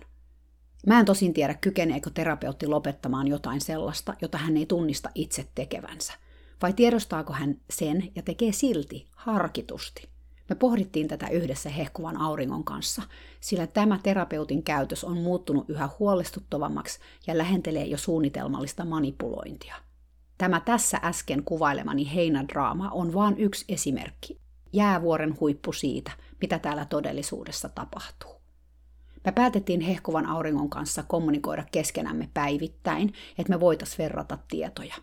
[0.85, 6.13] Mä en tosin tiedä, kykeneekö terapeutti lopettamaan jotain sellaista, jota hän ei tunnista itse tekevänsä.
[6.61, 10.09] Vai tiedostaako hän sen ja tekee silti, harkitusti.
[10.49, 13.01] Me pohdittiin tätä yhdessä hehkuvan auringon kanssa,
[13.39, 19.75] sillä tämä terapeutin käytös on muuttunut yhä huolestuttavammaksi ja lähentelee jo suunnitelmallista manipulointia.
[20.37, 24.39] Tämä tässä äsken kuvailemani heinädraama on vain yksi esimerkki,
[24.73, 28.34] jäävuoren huippu siitä, mitä täällä todellisuudessa tapahtuu.
[29.25, 34.95] Me päätettiin hehkuvan auringon kanssa kommunikoida keskenämme päivittäin, että me voitais verrata tietoja.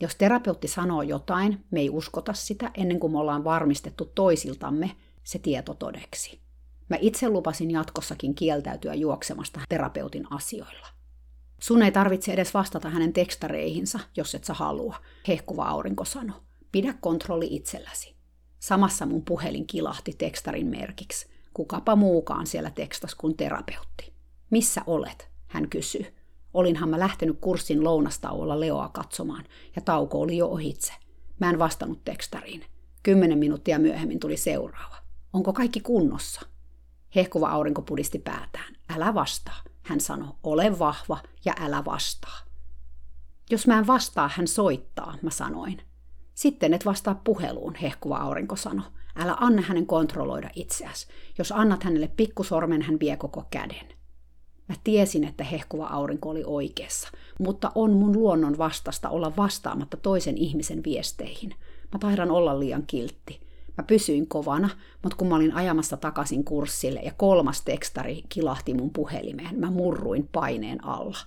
[0.00, 5.38] Jos terapeutti sanoo jotain, me ei uskota sitä ennen kuin me ollaan varmistettu toisiltamme se
[5.38, 6.40] tieto todeksi.
[6.88, 10.86] Mä itse lupasin jatkossakin kieltäytyä juoksemasta terapeutin asioilla.
[11.60, 14.96] Sun ei tarvitse edes vastata hänen tekstareihinsa, jos et sä halua,
[15.28, 16.32] hehkuva aurinko sano.
[16.72, 18.14] Pidä kontrolli itselläsi.
[18.58, 21.37] Samassa mun puhelin kilahti tekstarin merkiksi.
[21.58, 24.12] Kukapa muukaan siellä tekstas kuin terapeutti.
[24.50, 25.30] Missä olet?
[25.46, 26.06] Hän kysyy.
[26.54, 29.44] Olinhan mä lähtenyt kurssin lounastauolla Leoa katsomaan,
[29.76, 30.92] ja tauko oli jo ohitse.
[31.40, 32.64] Mä en vastannut tekstariin.
[33.02, 34.96] Kymmenen minuuttia myöhemmin tuli seuraava.
[35.32, 36.40] Onko kaikki kunnossa?
[37.14, 38.76] Hehkuva aurinko pudisti päätään.
[38.96, 39.62] Älä vastaa.
[39.82, 42.38] Hän sanoi, ole vahva ja älä vastaa.
[43.50, 45.82] Jos mä en vastaa, hän soittaa, mä sanoin.
[46.34, 48.90] Sitten et vastaa puheluun, hehkuva aurinko sanoi.
[49.18, 51.06] Älä anna hänen kontrolloida itseäsi.
[51.38, 53.86] Jos annat hänelle pikkusormen, hän vie koko käden.
[54.68, 60.38] Mä tiesin, että hehkuva aurinko oli oikeassa, mutta on mun luonnon vastasta olla vastaamatta toisen
[60.38, 61.50] ihmisen viesteihin.
[61.92, 63.40] Mä taidan olla liian kiltti.
[63.78, 64.68] Mä pysyin kovana,
[65.02, 70.28] mutta kun mä olin ajamassa takaisin kurssille ja kolmas tekstari kilahti mun puhelimeen, mä murruin
[70.32, 71.18] paineen alla.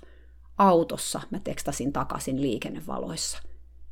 [0.58, 3.51] Autossa mä tekstasin takaisin liikennevaloissa.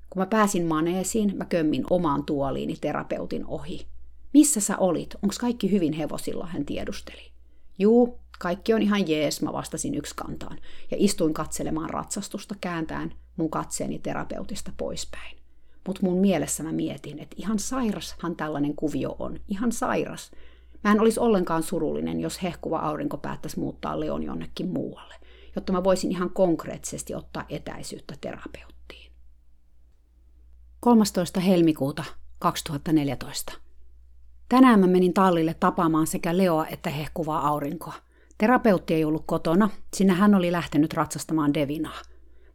[0.09, 3.87] Kun mä pääsin maneesiin, mä kömmin omaan tuoliini terapeutin ohi.
[4.33, 5.15] Missä sä olit?
[5.23, 6.45] Onks kaikki hyvin hevosilla?
[6.45, 7.31] Hän tiedusteli.
[7.79, 10.57] Juu, kaikki on ihan jees, mä vastasin yksi kantaan
[10.91, 15.37] ja istuin katselemaan ratsastusta kääntäen mun katseeni terapeutista poispäin.
[15.87, 19.39] Mutta mun mielessä mä mietin, että ihan sairashan tällainen kuvio on.
[19.47, 20.31] Ihan sairas.
[20.83, 25.15] Mä en olisi ollenkaan surullinen, jos hehkuva aurinko päättäisi muuttaa Leon jonnekin muualle,
[25.55, 28.68] jotta mä voisin ihan konkreettisesti ottaa etäisyyttä terapeuttiin.
[30.81, 31.39] 13.
[31.39, 32.03] helmikuuta
[32.39, 33.53] 2014.
[34.49, 37.93] Tänään mä menin tallille tapaamaan sekä Leoa että hehkuvaa aurinkoa.
[38.37, 42.01] Terapeutti ei ollut kotona, sinne hän oli lähtenyt ratsastamaan Devinaa.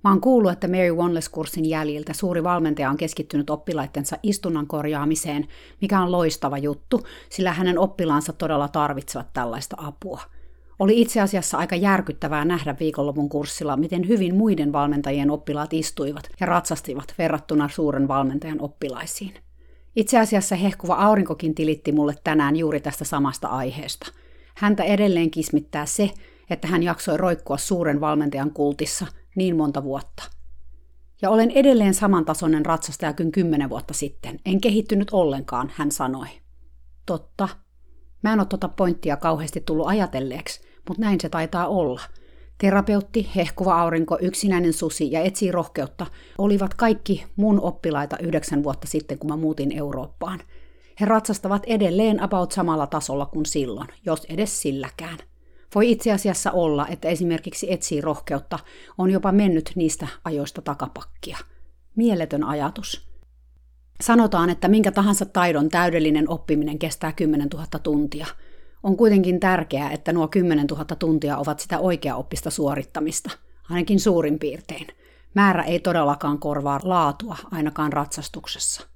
[0.05, 5.49] Mä oon kuullut, että Mary Wanless-kurssin jäljiltä suuri valmentaja on keskittynyt oppilaittensa istunnan korjaamiseen,
[5.81, 10.21] mikä on loistava juttu, sillä hänen oppilaansa todella tarvitsevat tällaista apua.
[10.79, 16.47] Oli itse asiassa aika järkyttävää nähdä viikonlopun kurssilla, miten hyvin muiden valmentajien oppilaat istuivat ja
[16.47, 19.35] ratsastivat verrattuna suuren valmentajan oppilaisiin.
[19.97, 24.07] Itse asiassa hehkuva aurinkokin tilitti mulle tänään juuri tästä samasta aiheesta.
[24.57, 26.11] Häntä edelleen kismittää se,
[26.51, 30.23] että hän jaksoi roikkua suuren valmentajan kultissa– niin monta vuotta.
[31.23, 34.41] Ja olen edelleen samantasoinen ratsastaja kuin kymmenen vuotta sitten.
[34.47, 36.27] En kehittynyt ollenkaan, hän sanoi.
[37.07, 37.49] Totta.
[38.25, 42.01] Mä en ole tota pointtia kauheasti tullut ajatelleeksi, mutta näin se taitaa olla.
[42.59, 46.07] Terapeutti, hehkuva aurinko, yksinäinen susi ja etsii rohkeutta
[46.39, 50.41] olivat kaikki mun oppilaita yhdeksän vuotta sitten, kun mä muutin Eurooppaan.
[51.01, 55.19] He ratsastavat edelleen about samalla tasolla kuin silloin, jos edes silläkään–
[55.75, 58.59] voi itse asiassa olla, että esimerkiksi etsii rohkeutta
[58.99, 61.39] on jopa mennyt niistä ajoista takapakkia.
[61.97, 63.14] Mieletön ajatus.
[64.01, 68.27] Sanotaan, että minkä tahansa taidon täydellinen oppiminen kestää 10 000 tuntia.
[68.83, 73.31] On kuitenkin tärkeää, että nuo 10 000 tuntia ovat sitä oikeaoppista suorittamista,
[73.71, 74.87] ainakin suurin piirtein.
[75.35, 78.87] Määrä ei todellakaan korvaa laatua, ainakaan ratsastuksessa.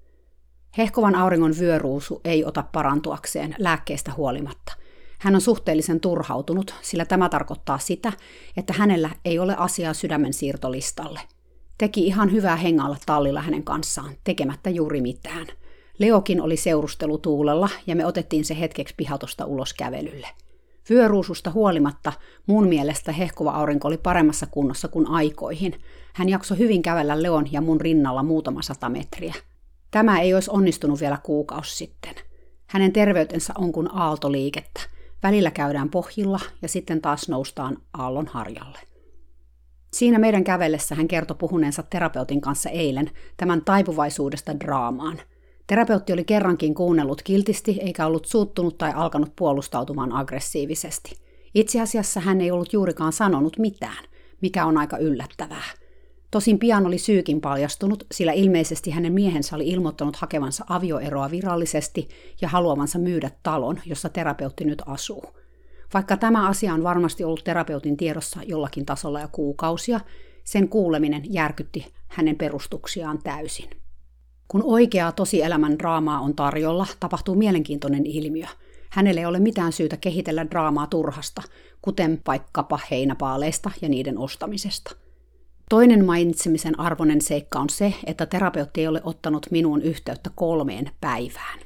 [0.78, 4.72] Hehkovan auringon vyöruusu ei ota parantuakseen lääkkeestä huolimatta–
[5.18, 8.12] hän on suhteellisen turhautunut, sillä tämä tarkoittaa sitä,
[8.56, 11.20] että hänellä ei ole asiaa sydämen siirtolistalle.
[11.78, 15.46] Teki ihan hyvää hengailla tallilla hänen kanssaan, tekemättä juuri mitään.
[15.98, 20.28] Leokin oli seurustelutuulella ja me otettiin se hetkeksi pihatosta ulos kävelylle.
[20.90, 22.12] Vyöruususta huolimatta
[22.46, 25.80] mun mielestä hehkuva aurinko oli paremmassa kunnossa kuin aikoihin.
[26.14, 29.34] Hän jaksoi hyvin kävellä Leon ja mun rinnalla muutama sata metriä.
[29.90, 32.14] Tämä ei olisi onnistunut vielä kuukausi sitten.
[32.66, 34.80] Hänen terveytensä on kuin aaltoliikettä.
[35.22, 38.78] Välillä käydään pohjilla ja sitten taas noustaan aallon harjalle.
[39.98, 45.18] Siinä meidän kävellessä hän kertoi puhuneensa terapeutin kanssa eilen tämän taipuvaisuudesta draamaan.
[45.66, 51.16] Terapeutti oli kerrankin kuunnellut kiltisti eikä ollut suuttunut tai alkanut puolustautumaan aggressiivisesti.
[51.54, 54.04] Itse asiassa hän ei ollut juurikaan sanonut mitään,
[54.40, 55.64] mikä on aika yllättävää.
[56.30, 62.08] Tosin pian oli syykin paljastunut, sillä ilmeisesti hänen miehensä oli ilmoittanut hakevansa avioeroa virallisesti
[62.40, 65.24] ja haluavansa myydä talon, jossa terapeutti nyt asuu.
[65.94, 70.00] Vaikka tämä asia on varmasti ollut terapeutin tiedossa jollakin tasolla jo kuukausia,
[70.44, 73.70] sen kuuleminen järkytti hänen perustuksiaan täysin.
[74.48, 78.46] Kun oikeaa tosielämän draamaa on tarjolla, tapahtuu mielenkiintoinen ilmiö.
[78.90, 81.42] Hänelle ei ole mitään syytä kehitellä draamaa turhasta,
[81.82, 84.90] kuten vaikkapa heinäpaaleista ja niiden ostamisesta–
[85.68, 91.58] Toinen mainitsemisen arvoinen seikka on se, että terapeutti ei ole ottanut minuun yhteyttä kolmeen päivään.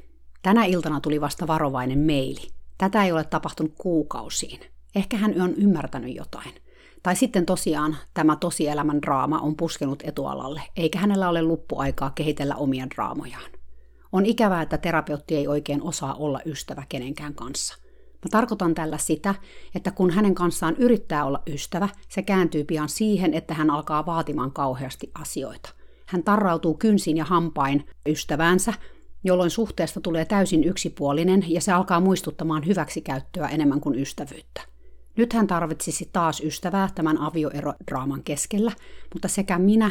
[0.43, 2.62] Tänä iltana tuli vasta varovainen meili.
[2.83, 4.61] Tätä ei ole tapahtunut kuukausiin.
[4.95, 6.55] Ehkä hän on ymmärtänyt jotain.
[7.03, 12.87] Tai sitten tosiaan tämä tosielämän draama on puskenut etualalle, eikä hänellä ole luppuaikaa kehitellä omia
[12.95, 13.51] draamojaan.
[14.13, 17.79] On ikävää, että terapeutti ei oikein osaa olla ystävä kenenkään kanssa.
[18.13, 19.35] Mä tarkoitan tällä sitä,
[19.75, 24.53] että kun hänen kanssaan yrittää olla ystävä, se kääntyy pian siihen, että hän alkaa vaatimaan
[24.53, 25.71] kauheasti asioita.
[26.07, 28.75] Hän tarrautuu kynsin ja hampain ystäväänsä,
[29.25, 34.61] jolloin suhteesta tulee täysin yksipuolinen ja se alkaa muistuttamaan hyväksikäyttöä enemmän kuin ystävyyttä.
[35.17, 38.73] Nyt hän tarvitsisi taas ystävää tämän avioerodraaman keskellä,
[39.15, 39.91] mutta sekä minä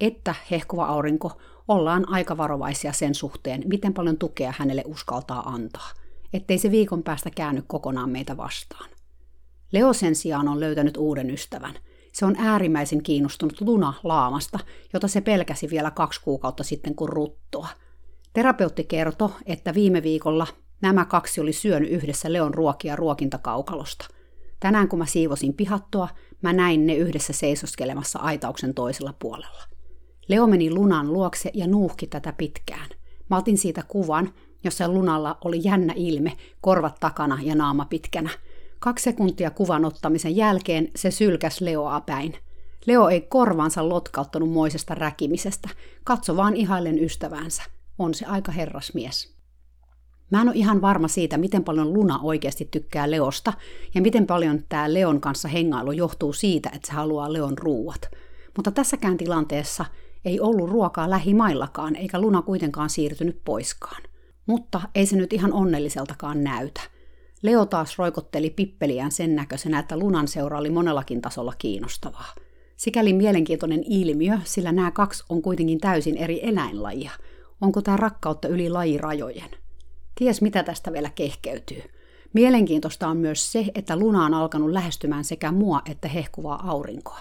[0.00, 5.90] että hehkuva aurinko ollaan aika varovaisia sen suhteen, miten paljon tukea hänelle uskaltaa antaa–
[6.32, 8.90] ettei se viikon päästä käänny kokonaan meitä vastaan.
[9.72, 11.74] Leo sen sijaan on löytänyt uuden ystävän.
[12.12, 14.58] Se on äärimmäisen kiinnostunut Luna Laamasta,
[14.92, 17.68] jota se pelkäsi vielä kaksi kuukautta sitten kuin ruttoa.
[18.36, 20.46] Terapeutti kertoi, että viime viikolla
[20.82, 24.08] nämä kaksi oli syönyt yhdessä Leon ruokia ruokintakaukalosta.
[24.60, 26.08] Tänään kun mä siivosin pihattoa,
[26.42, 29.62] mä näin ne yhdessä seisoskelemassa aitauksen toisella puolella.
[30.28, 32.88] Leo meni Lunan luokse ja nuuhki tätä pitkään.
[33.30, 34.32] Mä otin siitä kuvan
[34.64, 38.30] jossa Lunalla oli jännä ilme, korvat takana ja naama pitkänä.
[38.78, 42.34] Kaksi sekuntia kuvan ottamisen jälkeen se sylkäs Leoa päin.
[42.86, 45.68] Leo ei korvansa lotkauttanut moisesta räkimisestä,
[46.04, 47.62] katso vaan ihaillen ystävänsä.
[47.98, 49.36] On se aika herrasmies.
[50.30, 53.52] Mä en ole ihan varma siitä, miten paljon Luna oikeasti tykkää Leosta
[53.94, 58.00] ja miten paljon tämä Leon kanssa hengailu johtuu siitä, että se haluaa Leon ruuat.
[58.56, 59.84] Mutta tässäkään tilanteessa
[60.24, 64.02] ei ollut ruokaa lähimaillakaan, eikä Luna kuitenkaan siirtynyt poiskaan.
[64.46, 66.80] Mutta ei se nyt ihan onnelliseltakaan näytä.
[67.42, 72.34] Leo taas roikotteli pippeliään sen näköisenä, että lunan seura oli monellakin tasolla kiinnostavaa.
[72.76, 77.10] Sikäli mielenkiintoinen ilmiö, sillä nämä kaksi on kuitenkin täysin eri eläinlajia.
[77.60, 79.50] Onko tämä rakkautta yli lajirajojen?
[80.14, 81.82] Ties mitä tästä vielä kehkeytyy.
[82.32, 87.18] Mielenkiintoista on myös se, että luna on alkanut lähestymään sekä mua että hehkuvaa aurinkoa.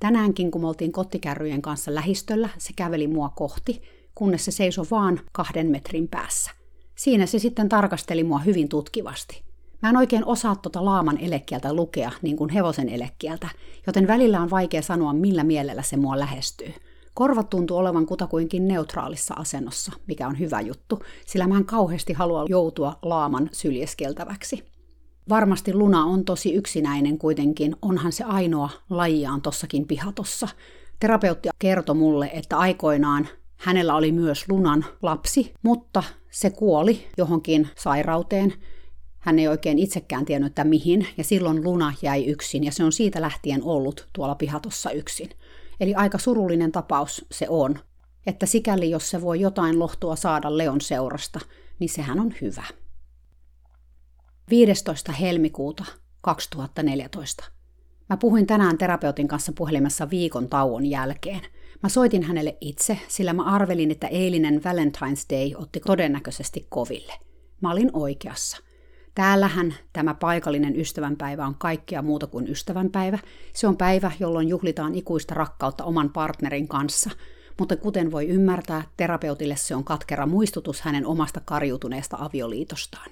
[0.00, 3.82] Tänäänkin, kun me oltiin kottikärryjen kanssa lähistöllä, se käveli mua kohti,
[4.14, 6.50] kunnes se seisoi vaan kahden metrin päässä.
[6.94, 9.42] Siinä se sitten tarkasteli mua hyvin tutkivasti.
[9.82, 13.48] Mä en oikein osaa tota laaman elekieltä lukea, niin kuin hevosen elekieltä,
[13.86, 16.72] joten välillä on vaikea sanoa, millä mielellä se mua lähestyy.
[17.16, 22.44] Korvat tuntuu olevan kutakuinkin neutraalissa asennossa, mikä on hyvä juttu, sillä mä en kauheasti halua
[22.48, 24.64] joutua laaman syljeskeltäväksi.
[25.28, 30.48] Varmasti Luna on tosi yksinäinen kuitenkin, onhan se ainoa lajiaan tossakin pihatossa.
[31.00, 38.54] Terapeutti kertoi mulle, että aikoinaan hänellä oli myös Lunan lapsi, mutta se kuoli johonkin sairauteen.
[39.18, 42.92] Hän ei oikein itsekään tiennyt, että mihin, ja silloin Luna jäi yksin, ja se on
[42.92, 45.30] siitä lähtien ollut tuolla pihatossa yksin.
[45.80, 47.78] Eli aika surullinen tapaus se on,
[48.26, 51.40] että sikäli jos se voi jotain lohtua saada Leon seurasta,
[51.78, 52.64] niin sehän on hyvä.
[54.50, 55.12] 15.
[55.12, 55.84] helmikuuta
[56.20, 57.44] 2014.
[58.08, 61.40] Mä puhuin tänään terapeutin kanssa puhelimessa viikon tauon jälkeen–
[61.82, 67.12] Mä soitin hänelle itse, sillä mä arvelin, että eilinen Valentine's Day otti todennäköisesti koville.
[67.60, 68.56] Mä olin oikeassa.
[69.16, 73.18] Täällähän tämä paikallinen ystävänpäivä on kaikkea muuta kuin ystävänpäivä.
[73.52, 77.10] Se on päivä, jolloin juhlitaan ikuista rakkautta oman partnerin kanssa.
[77.58, 83.10] Mutta kuten voi ymmärtää, terapeutille se on katkera muistutus hänen omasta karjutuneesta avioliitostaan.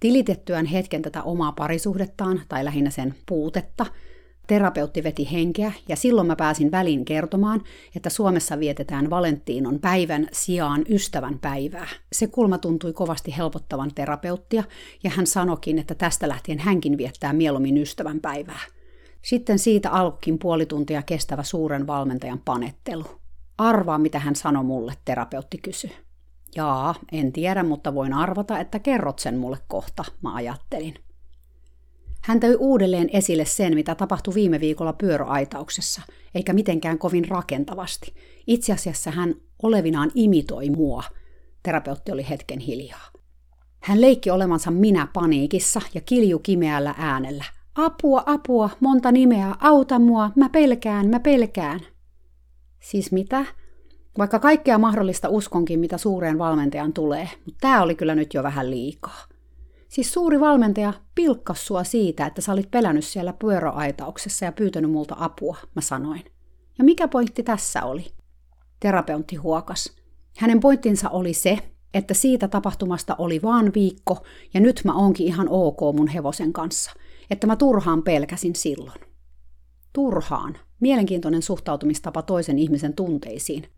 [0.00, 3.86] Tilitettyään hetken tätä omaa parisuhdettaan, tai lähinnä sen puutetta,
[4.46, 7.62] Terapeutti veti henkeä ja silloin mä pääsin väliin kertomaan,
[7.96, 11.88] että Suomessa vietetään Valenttiinon päivän sijaan ystävän päivää.
[12.12, 14.64] Se kulma tuntui kovasti helpottavan terapeuttia
[15.04, 18.60] ja hän sanokin, että tästä lähtien hänkin viettää mieluummin ystävän päivää.
[19.22, 23.04] Sitten siitä alkukin puoli tuntia kestävä suuren valmentajan panettelu.
[23.58, 25.92] Arvaa, mitä hän sanoi mulle, terapeutti kysyi.
[26.56, 30.94] Jaa, en tiedä, mutta voin arvata, että kerrot sen mulle kohta, mä ajattelin.
[32.26, 36.02] Hän toi uudelleen esille sen, mitä tapahtui viime viikolla pyöräaitauksessa,
[36.34, 38.14] eikä mitenkään kovin rakentavasti.
[38.46, 41.04] Itse asiassa hän olevinaan imitoi mua.
[41.62, 43.10] Terapeutti oli hetken hiljaa.
[43.82, 47.44] Hän leikki olevansa minä paniikissa ja kilju kimeällä äänellä.
[47.74, 51.80] Apua, apua, monta nimeä, auta mua, mä pelkään, mä pelkään.
[52.82, 53.44] Siis mitä?
[54.18, 58.70] Vaikka kaikkea mahdollista uskonkin, mitä suureen valmentajan tulee, mutta tämä oli kyllä nyt jo vähän
[58.70, 59.35] liikaa.
[59.96, 65.16] Siis suuri valmentaja pilkkas sua siitä, että sä olit pelännyt siellä pyöräaitauksessa ja pyytänyt multa
[65.18, 66.24] apua, mä sanoin.
[66.78, 68.06] Ja mikä pointti tässä oli?
[68.80, 69.96] Terapeutti huokas.
[70.38, 71.58] Hänen pointtinsa oli se,
[71.94, 74.24] että siitä tapahtumasta oli vaan viikko
[74.54, 76.90] ja nyt mä onkin ihan ok mun hevosen kanssa,
[77.30, 79.00] että mä turhaan pelkäsin silloin.
[79.92, 80.58] Turhaan.
[80.80, 83.68] Mielenkiintoinen suhtautumistapa toisen ihmisen tunteisiin.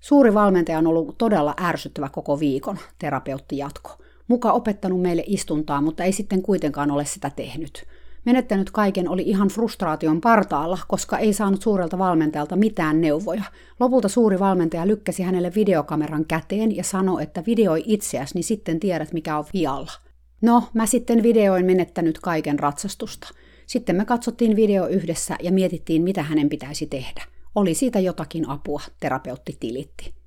[0.00, 3.90] Suuri valmentaja on ollut todella ärsyttävä koko viikon, terapeutti jatko.
[4.28, 7.86] Muka opettanut meille istuntaa, mutta ei sitten kuitenkaan ole sitä tehnyt.
[8.24, 13.42] Menettänyt kaiken oli ihan frustraation partaalla, koska ei saanut suurelta valmentajalta mitään neuvoja.
[13.80, 19.12] Lopulta suuri valmentaja lykkäsi hänelle videokameran käteen ja sanoi, että videoi itseäsi, niin sitten tiedät
[19.12, 19.92] mikä on vialla.
[20.40, 23.28] No, mä sitten videoin menettänyt kaiken ratsastusta.
[23.66, 27.24] Sitten me katsottiin video yhdessä ja mietittiin, mitä hänen pitäisi tehdä.
[27.54, 30.17] Oli siitä jotakin apua, terapeutti tilitti.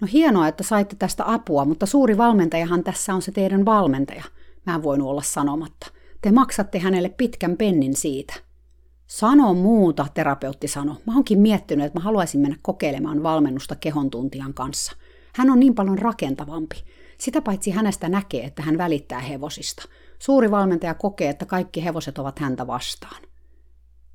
[0.00, 4.24] No hienoa, että saitte tästä apua, mutta suuri valmentajahan tässä on se teidän valmentaja.
[4.66, 5.86] Mä en voinut olla sanomatta.
[6.22, 8.34] Te maksatte hänelle pitkän pennin siitä.
[9.06, 10.96] Sano muuta, terapeutti sanoi.
[11.06, 14.92] Mä oonkin miettinyt, että mä haluaisin mennä kokeilemaan valmennusta kehontuntijan kanssa.
[15.34, 16.84] Hän on niin paljon rakentavampi.
[17.18, 19.82] Sitä paitsi hänestä näkee, että hän välittää hevosista.
[20.18, 23.22] Suuri valmentaja kokee, että kaikki hevoset ovat häntä vastaan.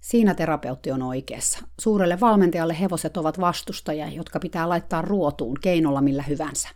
[0.06, 1.60] Siinä terapeutti on oikeassa.
[1.82, 6.70] Suurelle valmentajalle hevoset ovat vastustajia, jotka pitää laittaa ruotuun keinolla millä hyvänsä.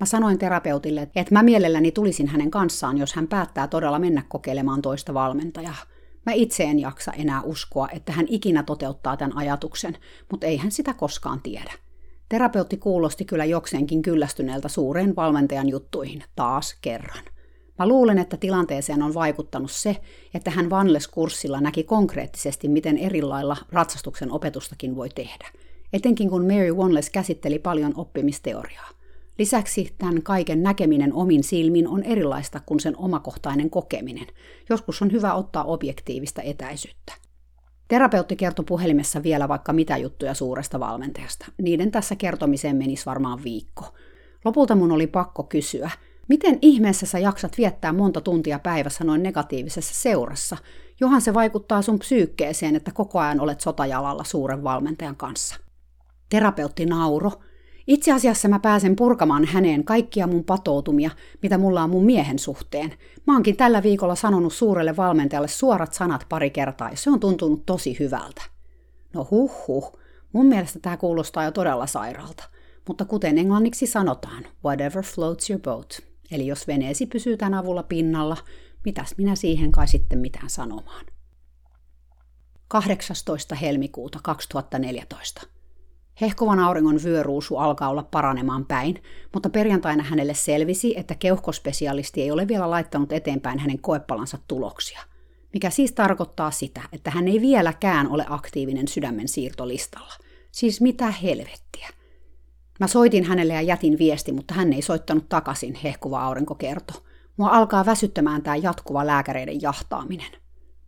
[0.00, 4.82] Mä sanoin terapeutille, että mä mielelläni tulisin hänen kanssaan, jos hän päättää todella mennä kokeilemaan
[4.82, 5.76] toista valmentajaa.
[6.26, 9.96] Mä itse en jaksa enää uskoa, että hän ikinä toteuttaa tämän ajatuksen,
[10.30, 11.72] mutta ei hän sitä koskaan tiedä.
[12.28, 17.24] Terapeutti kuulosti kyllä jokseenkin kyllästyneeltä suureen valmentajan juttuihin taas kerran.
[17.80, 19.96] Mä luulen, että tilanteeseen on vaikuttanut se,
[20.34, 25.48] että hän Vanles-kurssilla näki konkreettisesti, miten erilailla ratsastuksen opetustakin voi tehdä.
[25.92, 28.88] Etenkin kun Mary Wanless käsitteli paljon oppimisteoriaa.
[29.38, 34.26] Lisäksi tämän kaiken näkeminen omin silmin on erilaista kuin sen omakohtainen kokeminen.
[34.70, 37.12] Joskus on hyvä ottaa objektiivista etäisyyttä.
[37.88, 41.46] Terapeutti kertoi puhelimessa vielä vaikka mitä juttuja suuresta valmentajasta.
[41.62, 43.84] Niiden tässä kertomiseen menisi varmaan viikko.
[44.44, 45.90] Lopulta mun oli pakko kysyä,
[46.30, 50.56] Miten ihmeessä sä jaksat viettää monta tuntia päivässä noin negatiivisessa seurassa?
[51.00, 55.56] Johan se vaikuttaa sun psyykkeeseen, että koko ajan olet sotajalalla suuren valmentajan kanssa.
[56.28, 57.32] Terapeutti nauro.
[57.86, 61.10] Itse asiassa mä pääsen purkamaan häneen kaikkia mun patoutumia,
[61.42, 62.94] mitä mulla on mun miehen suhteen.
[63.26, 67.66] Mä oonkin tällä viikolla sanonut suurelle valmentajalle suorat sanat pari kertaa ja se on tuntunut
[67.66, 68.42] tosi hyvältä.
[69.14, 69.92] No huh huh,
[70.32, 72.44] mun mielestä tämä kuulostaa jo todella sairaalta.
[72.88, 76.09] Mutta kuten englanniksi sanotaan, whatever floats your boat.
[76.30, 78.36] Eli jos veneesi pysyy tämän avulla pinnalla,
[78.84, 81.06] mitäs minä siihen kai sitten mitään sanomaan.
[82.68, 83.54] 18.
[83.54, 85.42] helmikuuta 2014.
[86.20, 89.02] Hehkovan auringon vyöruusu alkaa olla paranemaan päin,
[89.34, 95.00] mutta perjantaina hänelle selvisi, että keuhkospesialisti ei ole vielä laittanut eteenpäin hänen koepalansa tuloksia.
[95.52, 100.14] Mikä siis tarkoittaa sitä, että hän ei vieläkään ole aktiivinen sydämen siirtolistalla.
[100.52, 101.88] Siis mitä helvettiä.
[102.80, 107.02] Mä soitin hänelle ja jätin viesti, mutta hän ei soittanut takaisin, hehkuva aurinko kertoi.
[107.36, 110.32] Mua alkaa väsyttämään tämä jatkuva lääkäreiden jahtaaminen.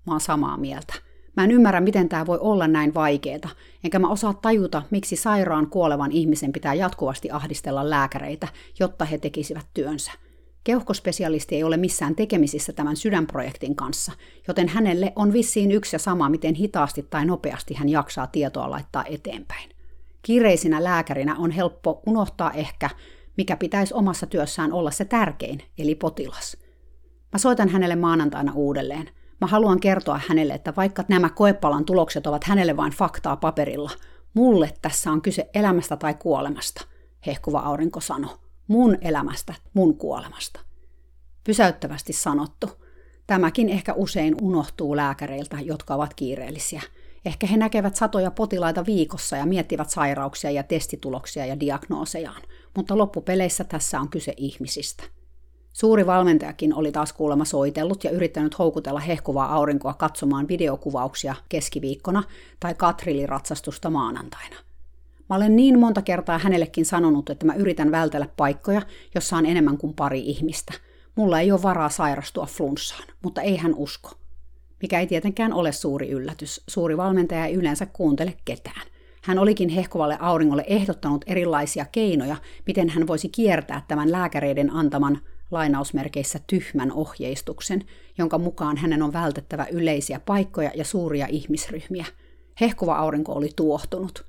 [0.07, 0.95] Mä oon samaa mieltä.
[1.37, 3.49] Mä en ymmärrä, miten tämä voi olla näin vaikeeta,
[3.85, 8.49] enkä mä osaa tajuta, miksi sairaan kuolevan ihmisen pitää jatkuvasti ahdistella lääkäreitä,
[8.81, 10.13] jotta he tekisivät työnsä.
[10.65, 14.13] Keuhkospesialisti ei ole missään tekemisissä tämän sydänprojektin kanssa,
[14.49, 19.05] joten hänelle on vissiin yksi ja sama, miten hitaasti tai nopeasti hän jaksaa tietoa laittaa
[19.05, 19.82] eteenpäin.
[20.23, 22.91] Kiireisinä lääkärinä on helppo unohtaa ehkä,
[23.37, 26.57] mikä pitäisi omassa työssään olla se tärkein, eli potilas.
[27.33, 29.11] Mä soitan hänelle maanantaina uudelleen.
[29.41, 33.91] Mä haluan kertoa hänelle, että vaikka nämä koepalan tulokset ovat hänelle vain faktaa paperilla,
[34.35, 36.85] mulle tässä on kyse elämästä tai kuolemasta,
[37.27, 38.37] hehkuva aurinko sanoi.
[38.69, 40.61] Mun elämästä, mun kuolemasta.
[41.45, 42.71] Pysäyttävästi sanottu.
[43.27, 46.83] Tämäkin ehkä usein unohtuu lääkäreiltä, jotka ovat kiireellisiä.
[47.25, 52.43] Ehkä he näkevät satoja potilaita viikossa ja miettivät sairauksia ja testituloksia ja diagnoosejaan,
[52.77, 55.05] mutta loppupeleissä tässä on kyse ihmisistä.
[55.73, 62.23] Suuri valmentajakin oli taas kuulemma soitellut ja yrittänyt houkutella hehkuvaa aurinkoa katsomaan videokuvauksia keskiviikkona
[62.61, 64.57] tai katriliratsastusta maanantaina.
[65.29, 68.83] Mä olen niin monta kertaa hänellekin sanonut, että mä yritän vältellä paikkoja,
[69.15, 70.73] jossa on enemmän kuin pari ihmistä.
[71.15, 74.11] Mulla ei ole varaa sairastua flunssaan, mutta ei hän usko.
[74.83, 76.63] Mikä ei tietenkään ole suuri yllätys.
[76.69, 78.87] Suuri valmentaja ei yleensä kuuntele ketään.
[79.23, 85.21] Hän olikin hehkuvalle auringolle ehdottanut erilaisia keinoja, miten hän voisi kiertää tämän lääkäreiden antaman
[85.51, 87.85] lainausmerkeissä tyhmän ohjeistuksen,
[88.19, 92.07] jonka mukaan hänen on vältettävä yleisiä paikkoja ja suuria ihmisryhmiä.
[92.61, 94.27] Hehkuva aurinko oli tuohtunut.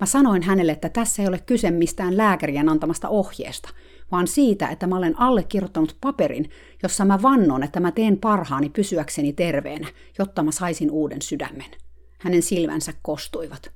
[0.00, 3.68] Mä sanoin hänelle, että tässä ei ole kyse mistään lääkärien antamasta ohjeesta,
[4.12, 6.50] vaan siitä, että mä olen allekirjoittanut paperin,
[6.82, 9.88] jossa mä vannon, että mä teen parhaani pysyäkseni terveenä,
[10.18, 11.70] jotta mä saisin uuden sydämen.
[12.18, 13.72] Hänen silmänsä kostuivat.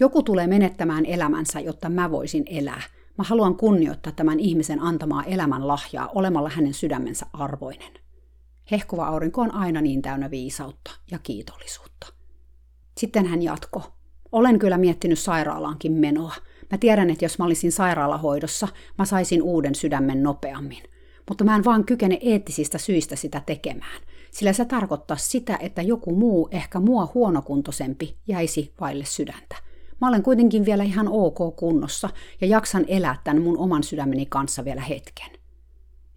[0.00, 2.82] Joku tulee menettämään elämänsä, jotta mä voisin elää–
[3.18, 7.92] Mä haluan kunnioittaa tämän ihmisen antamaa elämän lahjaa olemalla hänen sydämensä arvoinen.
[8.70, 12.06] Hehkuva aurinko on aina niin täynnä viisautta ja kiitollisuutta.
[12.98, 13.82] Sitten hän jatko.
[14.32, 16.34] Olen kyllä miettinyt sairaalaankin menoa.
[16.72, 18.68] Mä tiedän, että jos mä olisin sairaalahoidossa,
[18.98, 20.82] mä saisin uuden sydämen nopeammin.
[21.28, 24.00] Mutta mä en vaan kykene eettisistä syistä sitä tekemään,
[24.30, 29.56] sillä se tarkoittaa sitä, että joku muu, ehkä mua huonokuntoisempi, jäisi vaille sydäntä–
[30.02, 32.08] Mä olen kuitenkin vielä ihan ok kunnossa
[32.40, 35.30] ja jaksan elää tämän mun oman sydämeni kanssa vielä hetken.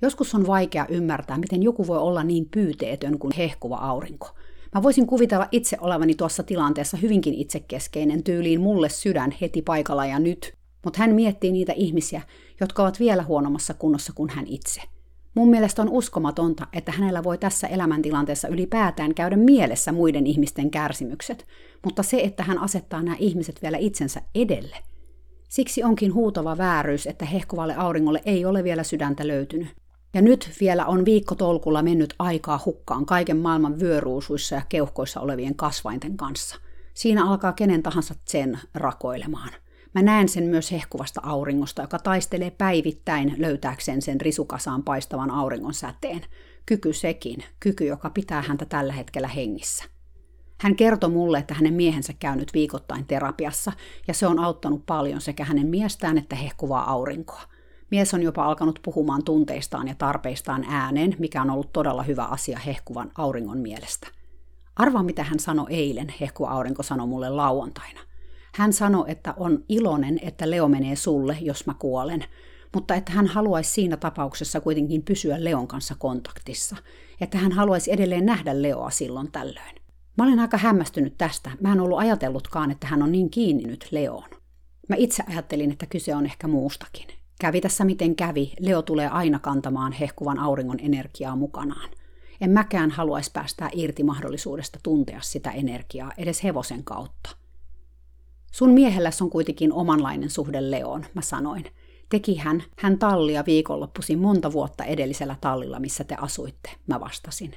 [0.01, 4.29] Joskus on vaikea ymmärtää, miten joku voi olla niin pyyteetön kuin hehkuva aurinko.
[4.75, 10.19] Mä voisin kuvitella itse olevani tuossa tilanteessa hyvinkin itsekeskeinen tyyliin mulle sydän heti paikalla ja
[10.19, 10.53] nyt,
[10.85, 12.21] mutta hän miettii niitä ihmisiä,
[12.59, 14.81] jotka ovat vielä huonommassa kunnossa kuin hän itse–
[15.35, 21.45] Mun mielestä on uskomatonta, että hänellä voi tässä elämäntilanteessa ylipäätään käydä mielessä muiden ihmisten kärsimykset,
[21.85, 24.77] mutta se, että hän asettaa nämä ihmiset vielä itsensä edelle.
[25.49, 29.67] Siksi onkin huutava vääryys, että hehkuvalle auringolle ei ole vielä sydäntä löytynyt.
[30.15, 35.55] Ja nyt vielä on viikko tolkulla mennyt aikaa hukkaan kaiken maailman vyöruusuissa ja keuhkoissa olevien
[35.55, 36.55] kasvainten kanssa.
[36.93, 39.49] Siinä alkaa kenen tahansa sen rakoilemaan.
[39.95, 46.21] Mä näen sen myös hehkuvasta auringosta, joka taistelee päivittäin löytääkseen sen risukasaan paistavan auringon säteen.
[46.65, 49.83] Kyky sekin, kyky, joka pitää häntä tällä hetkellä hengissä.
[50.61, 53.71] Hän kertoi mulle, että hänen miehensä käynyt viikoittain terapiassa,
[54.07, 57.54] ja se on auttanut paljon sekä hänen miestään että hehkuvaa aurinkoa.
[57.95, 62.59] Mies on jopa alkanut puhumaan tunteistaan ja tarpeistaan ääneen, mikä on ollut todella hyvä asia
[62.59, 64.07] hehkuvan auringon mielestä.
[64.75, 67.99] Arvaa, mitä hän sanoi eilen, hehkuva aurinko sanoi mulle lauantaina–
[68.55, 72.25] hän sanoi, että on iloinen, että Leo menee sulle, jos mä kuolen,
[72.73, 76.75] mutta että hän haluaisi siinä tapauksessa kuitenkin pysyä Leon kanssa kontaktissa,
[77.21, 79.75] että hän haluaisi edelleen nähdä Leoa silloin tällöin.
[80.17, 81.51] Mä olen aika hämmästynyt tästä.
[81.61, 84.29] Mä en ollut ajatellutkaan, että hän on niin kiinni nyt Leoon.
[84.89, 87.07] Mä itse ajattelin, että kyse on ehkä muustakin.
[87.39, 91.89] Kävi tässä miten kävi, Leo tulee aina kantamaan hehkuvan auringon energiaa mukanaan.
[92.41, 97.29] En mäkään haluaisi päästää irti mahdollisuudesta tuntea sitä energiaa edes hevosen kautta–
[98.55, 101.65] Sun miehelläs on kuitenkin omanlainen suhde Leoon, mä sanoin.
[102.09, 107.55] Teki hän, hän tallia viikonloppuisin monta vuotta edellisellä tallilla, missä te asuitte, mä vastasin.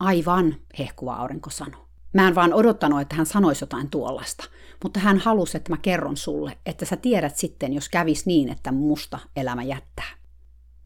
[0.00, 1.83] Aivan, hehkuva aurinko sanoi.
[2.14, 4.44] Mä en vaan odottanut, että hän sanoisi jotain tuollasta,
[4.82, 8.72] mutta hän halusi, että mä kerron sulle, että sä tiedät sitten, jos kävis niin, että
[8.72, 10.24] musta elämä jättää.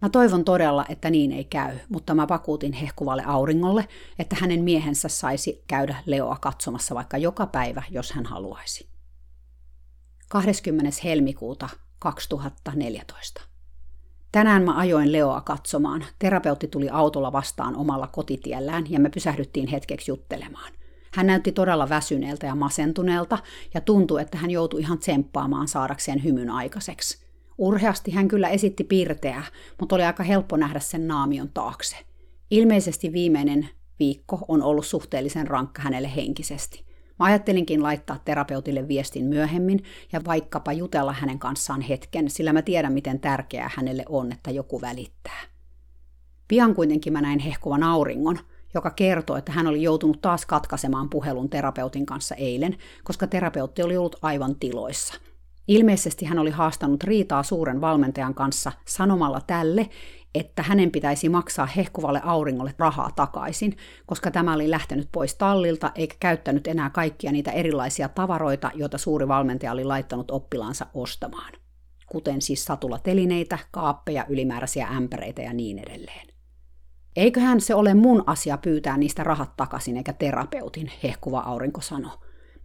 [0.03, 5.09] Mä toivon todella, että niin ei käy, mutta mä vakuutin hehkuvalle auringolle, että hänen miehensä
[5.09, 8.89] saisi käydä Leoa katsomassa vaikka joka päivä, jos hän haluaisi.
[10.29, 10.97] 20.
[11.05, 11.68] helmikuuta
[11.99, 13.41] 2014.
[14.33, 16.05] Tänään mä ajoin Leoa katsomaan.
[16.18, 20.78] Terapeutti tuli autolla vastaan omalla kotitiellään ja me pysähdyttiin hetkeksi juttelemaan.
[21.18, 23.38] Hän näytti todella väsyneeltä ja masentuneelta
[23.74, 27.26] ja tuntui, että hän joutui ihan tsemppaamaan saadakseen hymyn aikaiseksi.
[27.58, 29.44] Urheasti hän kyllä esitti piirteää,
[29.80, 31.96] mutta oli aika helppo nähdä sen naamion taakse.
[32.50, 36.84] Ilmeisesti viimeinen viikko on ollut suhteellisen rankka hänelle henkisesti.
[37.18, 42.92] Mä ajattelinkin laittaa terapeutille viestin myöhemmin ja vaikkapa jutella hänen kanssaan hetken, sillä mä tiedän,
[42.92, 45.40] miten tärkeää hänelle on, että joku välittää.
[46.48, 48.38] Pian kuitenkin mä näin hehkuvan auringon,
[48.74, 53.96] joka kertoi, että hän oli joutunut taas katkaisemaan puhelun terapeutin kanssa eilen, koska terapeutti oli
[53.96, 55.14] ollut aivan tiloissa–
[55.68, 59.90] Ilmeisesti hän oli haastanut riitaa suuren valmentajan kanssa sanomalla tälle,
[60.34, 66.16] että hänen pitäisi maksaa hehkuvalle auringolle rahaa takaisin, koska tämä oli lähtenyt pois tallilta eikä
[66.20, 71.52] käyttänyt enää kaikkia niitä erilaisia tavaroita, joita suuri valmentaja oli laittanut oppilaansa ostamaan.
[72.06, 76.38] Kuten siis satulatelineitä, kaappeja, ylimääräisiä ämpäreitä ja niin edelleen.
[77.18, 82.12] Eiköhän se ole mun asia pyytää niistä rahat takaisin eikä terapeutin, hehkuva aurinko sanoi.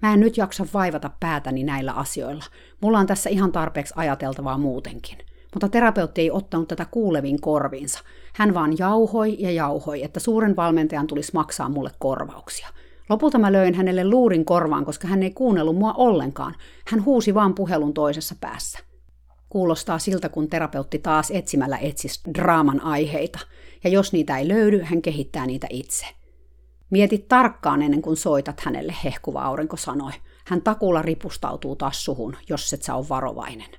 [0.01, 2.43] Mä en nyt jaksa vaivata päätäni näillä asioilla.
[2.81, 5.17] Mulla on tässä ihan tarpeeksi ajateltavaa muutenkin.
[5.53, 7.99] Mutta terapeutti ei ottanut tätä kuuleviin korviinsa.
[8.35, 12.67] Hän vaan jauhoi ja jauhoi, että suuren valmentajan tulisi maksaa mulle korvauksia.
[13.09, 16.55] Lopulta mä löin hänelle luurin korvaan, koska hän ei kuunnellut mua ollenkaan.
[16.87, 18.79] Hän huusi vaan puhelun toisessa päässä.
[19.49, 23.39] Kuulostaa siltä, kun terapeutti taas etsimällä etsisi draaman aiheita.
[23.83, 26.05] Ja jos niitä ei löydy, hän kehittää niitä itse.
[26.89, 30.11] Mieti tarkkaan ennen kuin soitat hänelle, hehkuva aurinko sanoi.
[30.45, 33.69] Hän takulla ripustautuu taas suhun, jos et sä ole varovainen.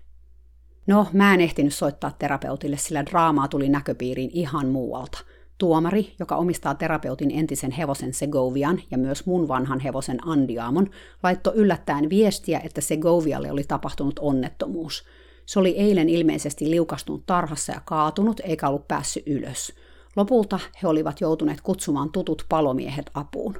[0.86, 5.18] No, mä en ehtinyt soittaa terapeutille, sillä draamaa tuli näköpiiriin ihan muualta.
[5.58, 10.90] Tuomari, joka omistaa terapeutin entisen hevosen Segovian ja myös mun vanhan hevosen Andiamon,
[11.22, 15.04] laittoi yllättäen viestiä, että Segovialle oli tapahtunut onnettomuus.
[15.46, 19.74] Se oli eilen ilmeisesti liukastunut tarhassa ja kaatunut, eikä ollut päässyt ylös.
[20.16, 23.54] Lopulta he olivat joutuneet kutsumaan tutut palomiehet apuun.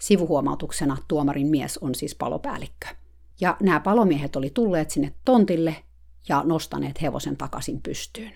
[0.00, 2.86] Sivuhuomautuksena tuomarin mies on siis palopäällikkö.
[3.40, 5.76] Ja nämä palomiehet oli tulleet sinne tontille
[6.28, 8.32] ja nostaneet hevosen takaisin pystyyn.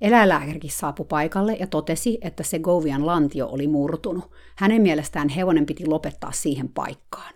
[0.00, 4.30] Eläinlääkärikin saapui paikalle ja totesi, että se Govian lantio oli murtunut.
[4.56, 7.34] Hänen mielestään hevonen piti lopettaa siihen paikkaan.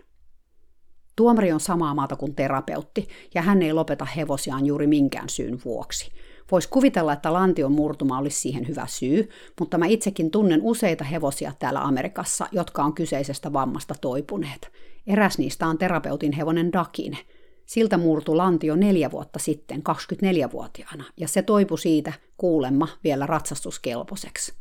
[1.16, 6.12] Tuomari on samaa maata kuin terapeutti, ja hän ei lopeta hevosiaan juuri minkään syyn vuoksi.
[6.52, 9.28] Voisi kuvitella, että lantion murtuma olisi siihen hyvä syy,
[9.60, 14.72] mutta mä itsekin tunnen useita hevosia täällä Amerikassa, jotka on kyseisestä vammasta toipuneet.
[15.06, 17.18] Eräs niistä on terapeutin hevonen Dakine–
[17.66, 24.54] Siltä murtu lantio neljä vuotta sitten 24-vuotiaana, ja se toipui siitä kuulemma vielä ratsastuskelpoiseksi.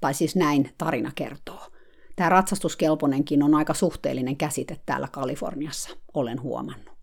[0.00, 1.60] Tai siis näin tarina kertoo.
[2.16, 6.95] Tämä ratsastuskelponenkin on aika suhteellinen käsite täällä Kaliforniassa, olen huomannut.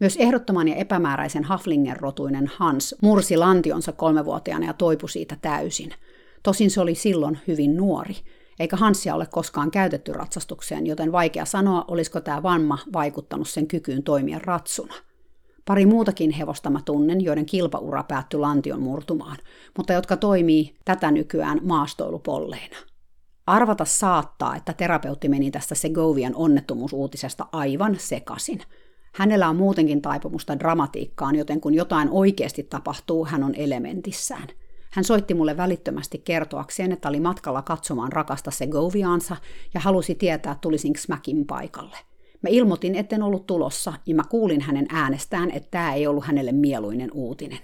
[0.00, 5.90] Myös ehdottoman ja epämääräisen Haflinger-rotuinen Hans mursi lantionsa kolmevuotiaana ja toipui siitä täysin.
[6.42, 8.16] Tosin se oli silloin hyvin nuori–
[8.60, 14.02] eikä Hanssia ole koskaan käytetty ratsastukseen, joten vaikea sanoa, olisiko tämä vamma vaikuttanut sen kykyyn
[14.02, 14.94] toimia ratsuna.
[15.64, 19.36] Pari muutakin hevosta mä tunnen, joiden kilpaura päättyi lantion murtumaan,
[19.76, 22.76] mutta jotka toimii tätä nykyään maastoilupolleina.
[23.46, 28.60] Arvata saattaa, että terapeutti meni tästä Segovian onnettomuusuutisesta aivan sekasin.
[29.12, 34.48] Hänellä on muutenkin taipumusta dramatiikkaan, joten kun jotain oikeasti tapahtuu, hän on elementissään–
[34.90, 39.36] hän soitti mulle välittömästi kertoakseen, että oli matkalla katsomaan rakasta Segoviaansa
[39.74, 41.96] ja halusi tietää, tulisinko Smäkin paikalle.
[42.42, 46.52] Mä ilmoitin, etten ollut tulossa, ja mä kuulin hänen äänestään, että tämä ei ollut hänelle
[46.52, 47.58] mieluinen uutinen.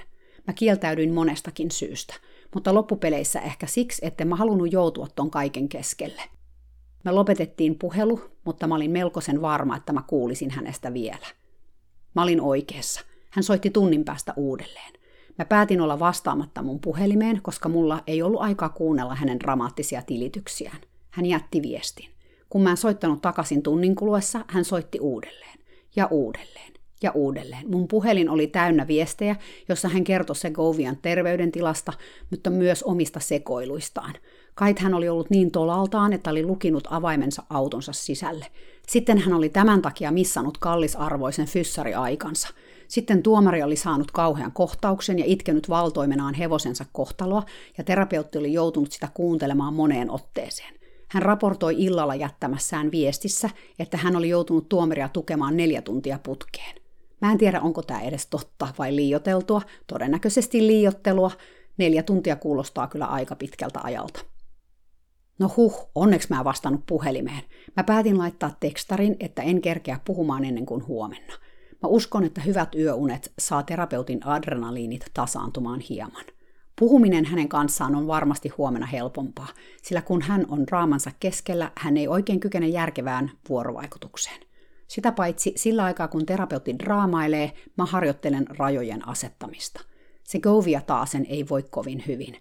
[0.46, 2.14] Mä kieltäydyin monestakin syystä,
[2.54, 6.22] mutta loppupeleissä ehkä siksi, että mä halunnut joutua ton kaiken keskelle.
[7.04, 11.26] Me lopetettiin puhelu, mutta mä olin melkoisen varma, että mä kuulisin hänestä vielä.
[12.14, 13.00] Mä olin oikeassa.
[13.30, 14.92] Hän soitti tunnin päästä uudelleen.
[15.38, 20.78] Mä päätin olla vastaamatta mun puhelimeen, koska mulla ei ollut aikaa kuunnella hänen dramaattisia tilityksiään.
[21.10, 22.10] Hän jätti viestin.
[22.48, 25.58] Kun mä en soittanut takaisin tunnin kuluessa, hän soitti uudelleen.
[25.96, 26.72] Ja uudelleen.
[27.02, 27.70] Ja uudelleen.
[27.70, 29.36] Mun puhelin oli täynnä viestejä,
[29.68, 31.92] jossa hän kertoi Segovian terveydentilasta,
[32.30, 34.14] mutta myös omista sekoiluistaan.
[34.54, 38.46] Kait hän oli ollut niin tolaltaan, että oli lukinut avaimensa autonsa sisälle.
[38.88, 42.48] Sitten hän oli tämän takia missannut kallisarvoisen fyssariaikansa–
[42.88, 47.42] sitten tuomari oli saanut kauhean kohtauksen ja itkenyt valtoimenaan hevosensa kohtaloa,
[47.78, 50.74] ja terapeutti oli joutunut sitä kuuntelemaan moneen otteeseen.
[51.08, 56.76] Hän raportoi illalla jättämässään viestissä, että hän oli joutunut tuomaria tukemaan neljä tuntia putkeen.
[57.20, 61.30] Mä en tiedä, onko tämä edes totta vai liioteltua, todennäköisesti liiottelua.
[61.78, 64.33] Neljä tuntia kuulostaa kyllä aika pitkältä ajalta.
[65.38, 67.42] No huh, onneksi mä vastannut puhelimeen.
[67.76, 71.32] Mä päätin laittaa tekstarin, että en kerkeä puhumaan ennen kuin huomenna.
[71.82, 76.24] Mä uskon, että hyvät yöunet saa terapeutin adrenaliinit tasaantumaan hieman.
[76.78, 79.48] Puhuminen hänen kanssaan on varmasti huomenna helpompaa,
[79.82, 84.40] sillä kun hän on draamansa keskellä, hän ei oikein kykene järkevään vuorovaikutukseen.
[84.88, 89.80] Sitä paitsi sillä aikaa, kun terapeutti draamailee, mä harjoittelen rajojen asettamista.
[90.22, 92.36] Se Govia taasen ei voi kovin hyvin.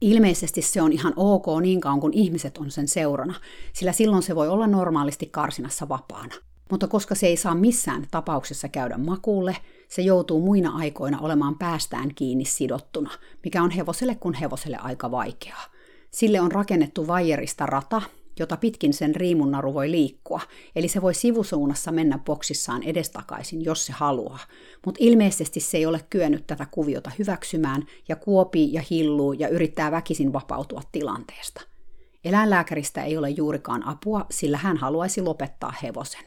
[0.00, 3.34] Ilmeisesti se on ihan ok niin kauan, kun ihmiset on sen seurana,
[3.72, 6.34] sillä silloin se voi olla normaalisti karsinassa vapaana.
[6.70, 9.56] Mutta koska se ei saa missään tapauksessa käydä makuulle,
[9.88, 13.10] se joutuu muina aikoina olemaan päästään kiinni sidottuna,
[13.44, 15.64] mikä on hevoselle kuin hevoselle aika vaikeaa.
[16.10, 18.02] Sille on rakennettu vaijerista rata,
[18.38, 20.40] jota pitkin sen riimunnaru voi liikkua,
[20.76, 24.38] eli se voi sivusuunnassa mennä boksissaan edestakaisin, jos se haluaa.
[24.86, 29.90] Mutta ilmeisesti se ei ole kyennyt tätä kuviota hyväksymään ja kuopii ja hilluu ja yrittää
[29.90, 31.60] väkisin vapautua tilanteesta.
[32.24, 36.24] Eläinlääkäristä ei ole juurikaan apua, sillä hän haluaisi lopettaa hevosen.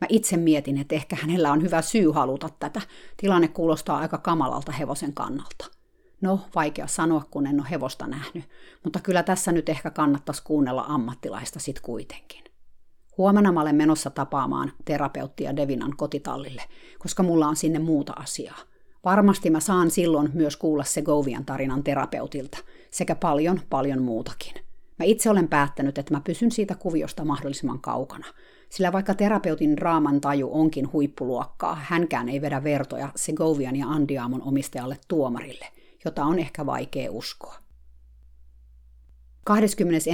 [0.00, 2.80] Mä itse mietin, että ehkä hänellä on hyvä syy haluta tätä.
[3.16, 5.79] Tilanne kuulostaa aika kamalalta hevosen kannalta.
[6.20, 8.44] No, vaikea sanoa, kun en ole hevosta nähnyt,
[8.84, 12.44] mutta kyllä tässä nyt ehkä kannattaisi kuunnella ammattilaista sit kuitenkin.
[13.18, 16.62] Huomenna mä olen menossa tapaamaan terapeuttia Devinan kotitallille,
[16.98, 18.58] koska mulla on sinne muuta asiaa.
[19.04, 22.58] Varmasti mä saan silloin myös kuulla Segovian tarinan terapeutilta,
[22.90, 24.54] sekä paljon, paljon muutakin.
[24.98, 28.26] Mä itse olen päättänyt, että mä pysyn siitä kuviosta mahdollisimman kaukana,
[28.68, 34.98] sillä vaikka terapeutin raaman taju onkin huippuluokkaa, hänkään ei vedä vertoja Segovian ja Andiamon omistajalle
[35.08, 35.66] tuomarille,
[36.04, 37.56] jota on ehkä vaikea uskoa.
[39.44, 40.10] 21.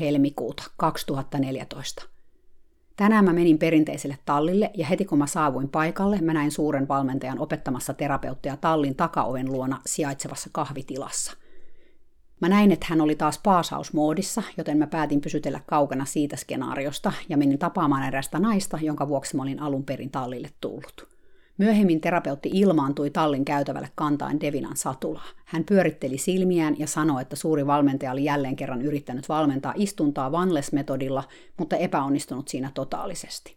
[0.00, 2.02] helmikuuta 2014.
[2.96, 7.38] Tänään mä menin perinteiselle tallille ja heti kun mä saavuin paikalle, mä näin suuren valmentajan
[7.38, 11.32] opettamassa terapeuttia tallin takaoven luona sijaitsevassa kahvitilassa.
[12.40, 17.36] Mä näin, että hän oli taas paasausmoodissa, joten mä päätin pysytellä kaukana siitä skenaariosta ja
[17.36, 21.11] menin tapaamaan erästä naista, jonka vuoksi mä olin alun perin tallille tullut.
[21.58, 25.28] Myöhemmin terapeutti ilmaantui tallin käytävälle kantaen Devinan satulaa.
[25.44, 31.24] Hän pyöritteli silmiään ja sanoi, että suuri valmentaja oli jälleen kerran yrittänyt valmentaa istuntaa Vanles-metodilla,
[31.58, 33.56] mutta epäonnistunut siinä totaalisesti.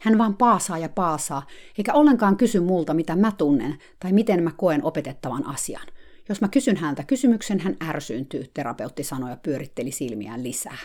[0.00, 1.46] Hän vaan paasaa ja paasaa,
[1.78, 5.86] eikä ollenkaan kysy multa, mitä mä tunnen tai miten mä koen opetettavan asian.
[6.28, 10.78] Jos mä kysyn häntä kysymyksen, hän ärsyyntyy, terapeutti sanoi ja pyöritteli silmiään lisää.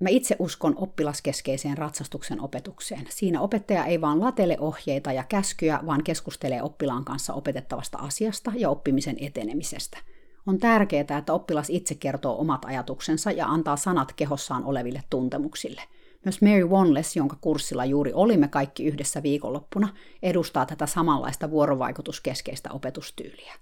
[0.00, 3.06] Mä itse uskon oppilaskeskeiseen ratsastuksen opetukseen.
[3.08, 8.70] Siinä opettaja ei vaan latele ohjeita ja käskyjä, vaan keskustelee oppilaan kanssa opetettavasta asiasta ja
[8.70, 9.98] oppimisen etenemisestä.
[10.46, 15.82] On tärkeää, että oppilas itse kertoo omat ajatuksensa ja antaa sanat kehossaan oleville tuntemuksille.
[16.24, 19.88] Myös Mary Wanless, jonka kurssilla juuri olimme kaikki yhdessä viikonloppuna,
[20.22, 23.54] edustaa tätä samanlaista vuorovaikutuskeskeistä opetustyyliä.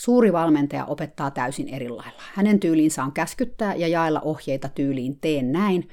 [0.00, 2.22] Suuri valmentaja opettaa täysin eri lailla.
[2.34, 5.88] Hänen tyyliinsä on käskyttää ja jaella ohjeita tyyliin teen näin,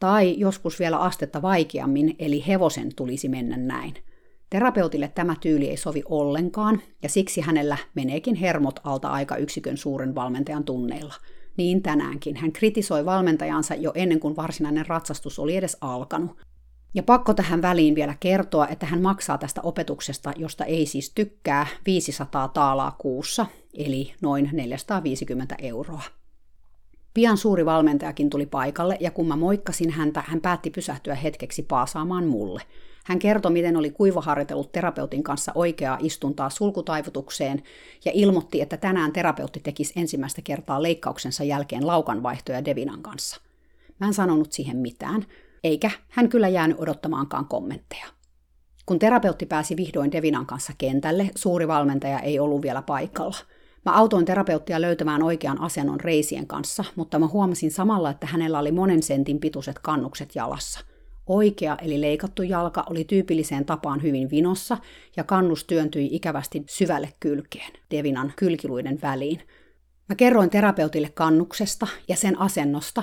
[0.00, 3.94] tai joskus vielä astetta vaikeammin, eli hevosen tulisi mennä näin.
[4.50, 10.14] Terapeutille tämä tyyli ei sovi ollenkaan, ja siksi hänellä meneekin hermot alta aika yksikön suuren
[10.14, 11.14] valmentajan tunneilla.
[11.56, 12.36] Niin tänäänkin.
[12.36, 16.36] Hän kritisoi valmentajansa jo ennen kuin varsinainen ratsastus oli edes alkanut.
[16.94, 21.66] Ja pakko tähän väliin vielä kertoa, että hän maksaa tästä opetuksesta, josta ei siis tykkää,
[21.86, 26.02] 500 taalaa kuussa, eli noin 450 euroa.
[27.14, 32.26] Pian suuri valmentajakin tuli paikalle, ja kun mä moikkasin häntä, hän päätti pysähtyä hetkeksi paasaamaan
[32.26, 32.62] mulle.
[33.04, 37.62] Hän kertoi, miten oli kuivaharjoitellut terapeutin kanssa oikeaa istuntaa sulkutaivutukseen,
[38.04, 43.40] ja ilmoitti, että tänään terapeutti tekisi ensimmäistä kertaa leikkauksensa jälkeen laukanvaihtoja Devinan kanssa.
[44.00, 45.26] Mä en sanonut siihen mitään,
[45.64, 48.06] eikä hän kyllä jäänyt odottamaankaan kommentteja.
[48.86, 53.36] Kun terapeutti pääsi vihdoin Devinan kanssa kentälle, suuri valmentaja ei ollut vielä paikalla.
[53.84, 58.72] Mä autoin terapeuttia löytämään oikean asennon reisien kanssa, mutta mä huomasin samalla, että hänellä oli
[58.72, 60.80] monen sentin pituiset kannukset jalassa.
[61.26, 64.78] Oikea eli leikattu jalka oli tyypilliseen tapaan hyvin vinossa
[65.16, 69.40] ja kannus työntyi ikävästi syvälle kylkeen, Devinan kylkiluiden väliin.
[70.08, 73.02] Mä kerroin terapeutille kannuksesta ja sen asennosta,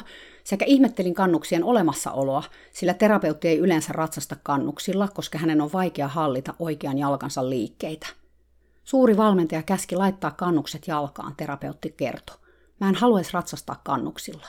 [0.51, 2.43] sekä ihmettelin kannuksien olemassaoloa,
[2.73, 8.07] sillä terapeutti ei yleensä ratsasta kannuksilla, koska hänen on vaikea hallita oikean jalkansa liikkeitä.
[8.83, 12.35] Suuri valmentaja käski laittaa kannukset jalkaan, terapeutti kertoi.
[12.79, 14.47] Mä en haluaisi ratsastaa kannuksilla.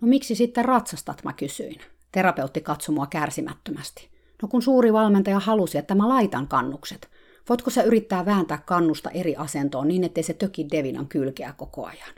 [0.00, 1.80] No miksi sitten ratsastat, mä kysyin.
[2.12, 4.10] Terapeutti katsoi mua kärsimättömästi.
[4.42, 7.10] No kun suuri valmentaja halusi, että mä laitan kannukset.
[7.48, 12.14] Voitko sä yrittää vääntää kannusta eri asentoon niin, ettei se töki Devinan kylkeä koko ajan?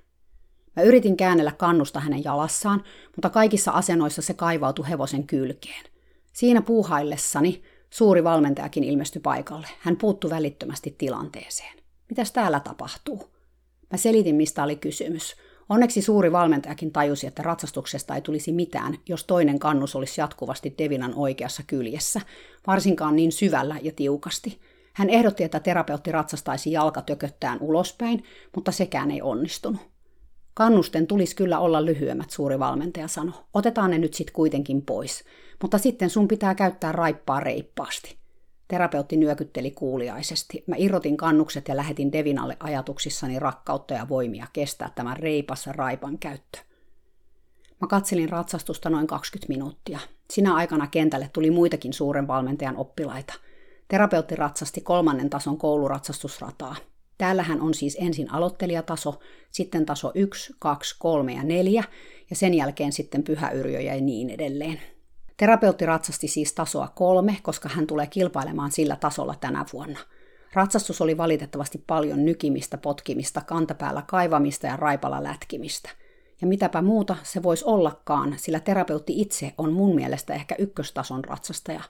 [0.76, 2.84] Mä yritin käännellä kannusta hänen jalassaan,
[3.16, 5.84] mutta kaikissa asennoissa se kaivautui hevosen kylkeen.
[6.32, 9.66] Siinä puuhaillessani suuri valmentajakin ilmestyi paikalle.
[9.80, 11.78] Hän puuttui välittömästi tilanteeseen.
[12.08, 13.30] Mitäs täällä tapahtuu?
[13.90, 15.36] Mä selitin, mistä oli kysymys.
[15.68, 21.14] Onneksi suuri valmentajakin tajusi, että ratsastuksesta ei tulisi mitään, jos toinen kannus olisi jatkuvasti Devinan
[21.14, 22.20] oikeassa kyljessä,
[22.66, 24.60] varsinkaan niin syvällä ja tiukasti.
[24.92, 29.89] Hän ehdotti, että terapeutti ratsastaisi jalkatököttään ulospäin, mutta sekään ei onnistunut.
[30.60, 33.34] Kannusten tulisi kyllä olla lyhyemmät, suuri valmentaja sanoi.
[33.54, 35.24] Otetaan ne nyt sitten kuitenkin pois,
[35.62, 38.16] mutta sitten sun pitää käyttää raippaa reippaasti.
[38.68, 40.64] Terapeutti nyökytteli kuuliaisesti.
[40.66, 46.58] Mä irrotin kannukset ja lähetin Devinalle ajatuksissani rakkautta ja voimia kestää tämän reipassa raipan käyttö.
[47.80, 49.98] Mä katselin ratsastusta noin 20 minuuttia.
[50.30, 53.34] Sinä aikana kentälle tuli muitakin suuren valmentajan oppilaita.
[53.88, 56.76] Terapeutti ratsasti kolmannen tason kouluratsastusrataa.
[57.20, 61.84] Täällähän on siis ensin aloittelijataso, sitten taso 1, 2, 3 ja 4
[62.30, 64.80] ja sen jälkeen sitten pyhäyrjö ja niin edelleen.
[65.36, 69.98] Terapeutti ratsasti siis tasoa kolme, koska hän tulee kilpailemaan sillä tasolla tänä vuonna.
[70.52, 75.90] Ratsastus oli valitettavasti paljon nykimistä, potkimista, kantapäällä kaivamista ja raipalla lätkimistä.
[76.40, 81.82] Ja mitäpä muuta se voisi ollakaan, sillä terapeutti itse on mun mielestä ehkä ykköstason ratsastaja,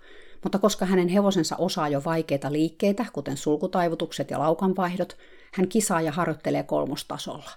[0.43, 5.16] mutta koska hänen hevosensa osaa jo vaikeita liikkeitä, kuten sulkutaivutukset ja laukanvaihdot,
[5.55, 7.51] hän kisaa ja harjoittelee kolmostasolla.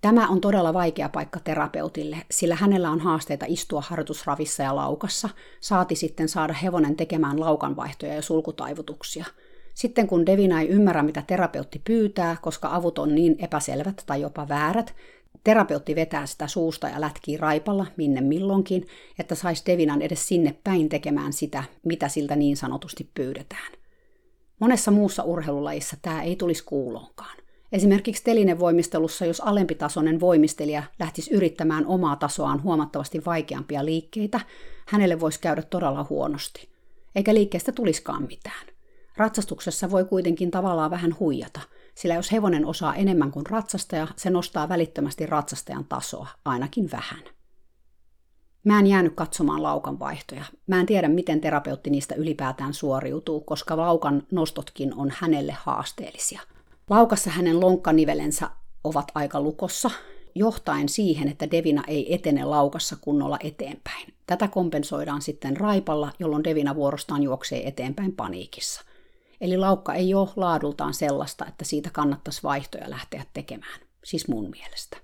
[0.00, 5.28] Tämä on todella vaikea paikka terapeutille, sillä hänellä on haasteita istua harjoitusravissa ja laukassa,
[5.60, 9.24] saati sitten saada hevonen tekemään laukanvaihtoja ja sulkutaivutuksia.
[9.74, 14.48] Sitten kun Devina ei ymmärrä, mitä terapeutti pyytää, koska avut on niin epäselvät tai jopa
[14.48, 14.94] väärät,
[15.44, 18.86] terapeutti vetää sitä suusta ja lätkii raipalla minne milloinkin,
[19.18, 23.72] että saisi Devinan edes sinne päin tekemään sitä, mitä siltä niin sanotusti pyydetään.
[24.58, 27.36] Monessa muussa urheilulajissa tämä ei tulisi kuuloonkaan.
[27.72, 34.40] Esimerkiksi telinevoimistelussa, jos alempitasoinen voimistelija lähtisi yrittämään omaa tasoaan huomattavasti vaikeampia liikkeitä,
[34.88, 36.68] hänelle voisi käydä todella huonosti.
[37.14, 38.66] Eikä liikkeestä tuliskaan mitään.
[39.16, 41.60] Ratsastuksessa voi kuitenkin tavallaan vähän huijata,
[41.94, 47.22] sillä jos hevonen osaa enemmän kuin ratsastaja, se nostaa välittömästi ratsastajan tasoa, ainakin vähän.
[48.64, 50.44] Mä en jäänyt katsomaan laukan vaihtoja.
[50.66, 56.40] Mä en tiedä, miten terapeutti niistä ylipäätään suoriutuu, koska laukan nostotkin on hänelle haasteellisia–
[56.90, 58.50] Laukassa hänen lonkkanivelensä
[58.84, 59.90] ovat aika lukossa,
[60.34, 64.14] johtaen siihen, että Devina ei etene laukassa kunnolla eteenpäin.
[64.26, 68.84] Tätä kompensoidaan sitten raipalla, jolloin Devina vuorostaan juoksee eteenpäin paniikissa.
[69.42, 74.96] Eli laukka ei ole laadultaan sellaista, että siitä kannattaisi vaihtoja lähteä tekemään, siis mun mielestä.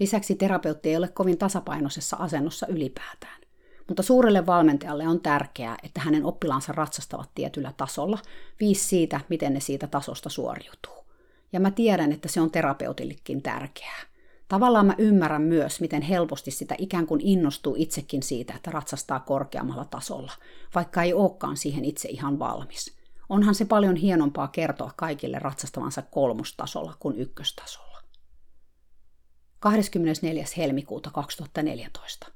[0.00, 3.40] Lisäksi terapeutti ei ole kovin tasapainoisessa asennossa ylipäätään.
[3.88, 8.18] Mutta suurelle valmentajalle on tärkeää, että hänen oppilaansa ratsastavat tietyllä tasolla,
[8.60, 11.04] viisi siitä, miten ne siitä tasosta suoriutuu.
[11.52, 14.00] Ja mä tiedän, että se on terapeutillekin tärkeää.
[14.48, 19.84] Tavallaan mä ymmärrän myös, miten helposti sitä ikään kuin innostuu itsekin siitä, että ratsastaa korkeammalla
[19.84, 20.32] tasolla,
[20.74, 23.01] vaikka ei olekaan siihen itse ihan valmis.
[23.32, 28.02] Onhan se paljon hienompaa kertoa kaikille ratsastavansa kolmustasolla kuin ykköstasolla.
[29.60, 30.44] 24.
[30.56, 32.26] helmikuuta 2014.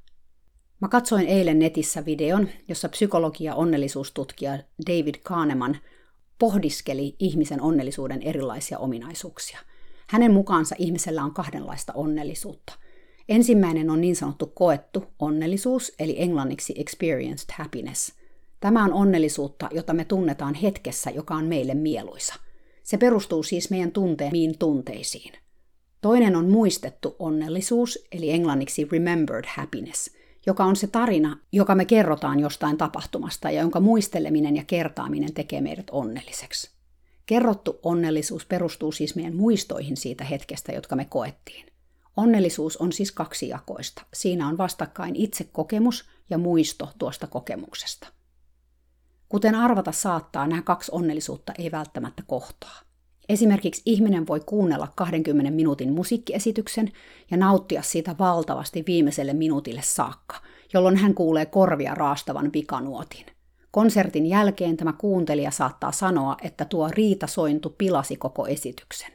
[0.80, 5.76] Mä katsoin eilen netissä videon, jossa psykologia onnellisuustutkija David Kahneman
[6.38, 9.58] pohdiskeli ihmisen onnellisuuden erilaisia ominaisuuksia.
[10.08, 12.72] Hänen mukaansa ihmisellä on kahdenlaista onnellisuutta.
[13.28, 18.25] Ensimmäinen on niin sanottu koettu onnellisuus, eli englanniksi experienced happiness.
[18.60, 22.34] Tämä on onnellisuutta, jota me tunnetaan hetkessä, joka on meille mieluisa.
[22.82, 25.32] Se perustuu siis meidän tunteemiin tunteisiin.
[26.00, 30.10] Toinen on muistettu onnellisuus, eli englanniksi remembered happiness–
[30.46, 35.60] joka on se tarina, joka me kerrotaan jostain tapahtumasta ja jonka muisteleminen ja kertaaminen tekee
[35.60, 36.70] meidät onnelliseksi.
[37.26, 41.66] Kerrottu onnellisuus perustuu siis meidän muistoihin siitä hetkestä, jotka me koettiin.
[42.16, 44.02] Onnellisuus on siis kaksijakoista.
[44.14, 48.08] Siinä on vastakkain itse kokemus ja muisto tuosta kokemuksesta.
[49.36, 52.80] Kuten arvata saattaa, nämä kaksi onnellisuutta ei välttämättä kohtaa.
[53.28, 56.92] Esimerkiksi ihminen voi kuunnella 20 minuutin musiikkiesityksen
[57.30, 60.36] ja nauttia siitä valtavasti viimeiselle minuutille saakka,
[60.74, 63.26] jolloin hän kuulee korvia raastavan pikanuotin.
[63.70, 69.12] Konsertin jälkeen tämä kuuntelija saattaa sanoa, että tuo riitasointu pilasi koko esityksen.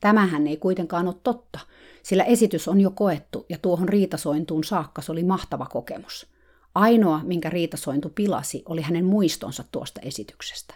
[0.00, 1.58] Tämähän ei kuitenkaan ole totta,
[2.02, 6.31] sillä esitys on jo koettu ja tuohon riitasointuun saakka se oli mahtava kokemus.
[6.74, 10.74] Ainoa, minkä riitasointu pilasi, oli hänen muistonsa tuosta esityksestä.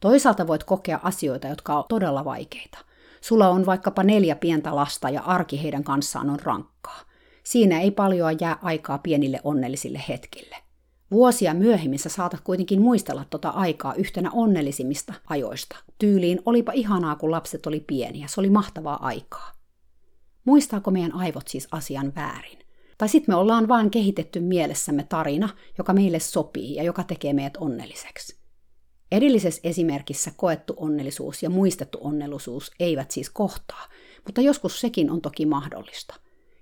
[0.00, 2.78] Toisaalta voit kokea asioita, jotka on todella vaikeita.
[3.20, 7.00] Sulla on vaikkapa neljä pientä lasta ja arki heidän kanssaan on rankkaa.
[7.44, 10.56] Siinä ei paljon jää aikaa pienille onnellisille hetkille.
[11.10, 15.76] Vuosia myöhemmin sä saatat kuitenkin muistella tota aikaa yhtenä onnellisimmista ajoista.
[15.98, 19.52] Tyyliin olipa ihanaa, kun lapset oli pieniä, se oli mahtavaa aikaa.
[20.44, 22.57] Muistaako meidän aivot siis asian väärin?
[22.98, 27.56] Tai sitten me ollaan vaan kehitetty mielessämme tarina, joka meille sopii ja joka tekee meidät
[27.56, 28.38] onnelliseksi.
[29.12, 33.88] Edellisessä esimerkissä koettu onnellisuus ja muistettu onnellisuus eivät siis kohtaa,
[34.26, 36.14] mutta joskus sekin on toki mahdollista.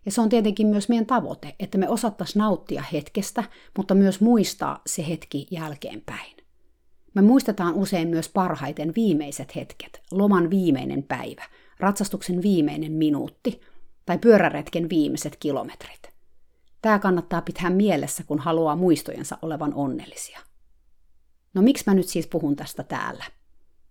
[0.04, 3.44] Ja se on tietenkin myös meidän tavoite, että me osattaisiin nauttia hetkestä,
[3.76, 6.36] mutta myös muistaa se hetki jälkeenpäin.
[7.14, 11.44] Me muistetaan usein myös parhaiten viimeiset hetket, loman viimeinen päivä,
[11.80, 13.60] ratsastuksen viimeinen minuutti
[14.06, 16.15] tai pyöräretken viimeiset kilometrit.
[16.86, 20.40] Tämä kannattaa pitää mielessä, kun haluaa muistojensa olevan onnellisia.
[21.54, 23.24] No miksi mä nyt siis puhun tästä täällä?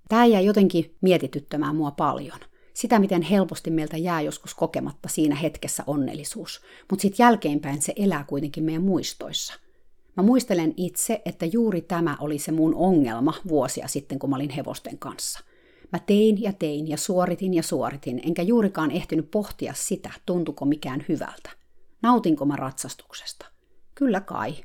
[0.10, 2.40] Tämä jää jotenkin mietityttämään mua paljon.
[2.74, 8.24] Sitä, miten helposti meiltä jää joskus kokematta siinä hetkessä onnellisuus, mutta sitten jälkeenpäin se elää
[8.24, 9.54] kuitenkin meidän muistoissa.
[10.18, 14.50] Mä muistelen itse, että juuri tämä oli se mun ongelma vuosia sitten, kun mä olin
[14.50, 15.40] hevosten kanssa.
[15.92, 21.06] Mä tein ja tein ja suoritin ja suoritin, enkä juurikaan ehtinyt pohtia sitä, tuntuko mikään
[21.10, 21.65] hyvältä.
[22.06, 23.46] Nautinko mä ratsastuksesta?
[23.96, 24.56] Kyllä kai.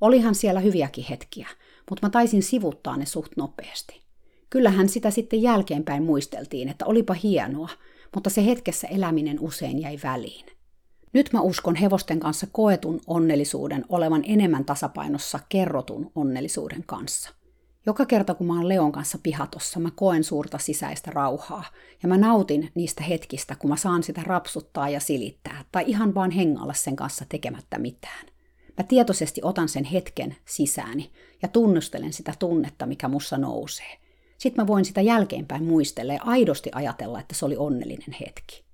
[0.00, 1.48] Olihan siellä hyviäkin hetkiä,
[1.90, 4.02] mutta mä taisin sivuttaa ne suht nopeasti.
[4.50, 7.68] Kyllähän sitä sitten jälkeenpäin muisteltiin, että olipa hienoa,
[8.14, 10.46] mutta se hetkessä eläminen usein jäi väliin.
[11.12, 17.30] Nyt mä uskon hevosten kanssa koetun onnellisuuden olevan enemmän tasapainossa kerrotun onnellisuuden kanssa.
[17.86, 21.64] Joka kerta kun mä oon Leon kanssa pihatossa, mä koen suurta sisäistä rauhaa
[22.02, 26.30] ja mä nautin niistä hetkistä, kun mä saan sitä rapsuttaa ja silittää tai ihan vaan
[26.30, 28.26] hengalla sen kanssa tekemättä mitään.
[28.78, 31.10] Mä tietoisesti otan sen hetken sisääni
[31.42, 33.98] ja tunnustelen sitä tunnetta, mikä mussa nousee.
[34.38, 38.64] Sitten mä voin sitä jälkeenpäin muistella ja aidosti ajatella, että se oli onnellinen hetki.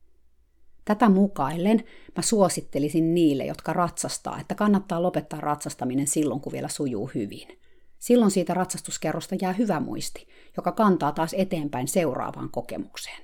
[0.85, 1.85] Tätä mukaillen
[2.17, 7.59] mä suosittelisin niille, jotka ratsastaa, että kannattaa lopettaa ratsastaminen silloin, kun vielä sujuu hyvin.
[7.99, 13.23] Silloin siitä ratsastuskerrosta jää hyvä muisti, joka kantaa taas eteenpäin seuraavaan kokemukseen.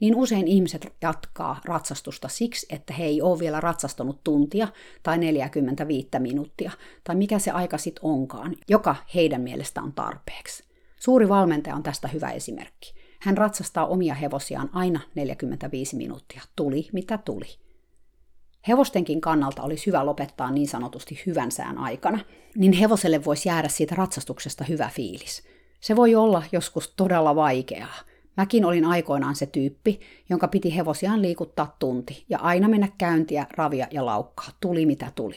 [0.00, 4.68] Niin usein ihmiset jatkaa ratsastusta siksi, että he ei ole vielä ratsastanut tuntia
[5.02, 6.70] tai 45 minuuttia,
[7.04, 10.64] tai mikä se aika sitten onkaan, joka heidän mielestä on tarpeeksi.
[11.00, 12.94] Suuri valmentaja on tästä hyvä esimerkki.
[13.20, 17.46] Hän ratsastaa omia hevosiaan aina 45 minuuttia, tuli mitä tuli.
[18.68, 22.18] Hevostenkin kannalta olisi hyvä lopettaa niin sanotusti hyvän sään aikana,
[22.56, 25.42] niin hevoselle voisi jäädä siitä ratsastuksesta hyvä fiilis.
[25.80, 27.94] Se voi olla joskus todella vaikeaa.
[28.36, 33.86] Mäkin olin aikoinaan se tyyppi, jonka piti hevosiaan liikuttaa tunti ja aina mennä käyntiä, ravia
[33.90, 35.36] ja laukkaa, tuli mitä tuli.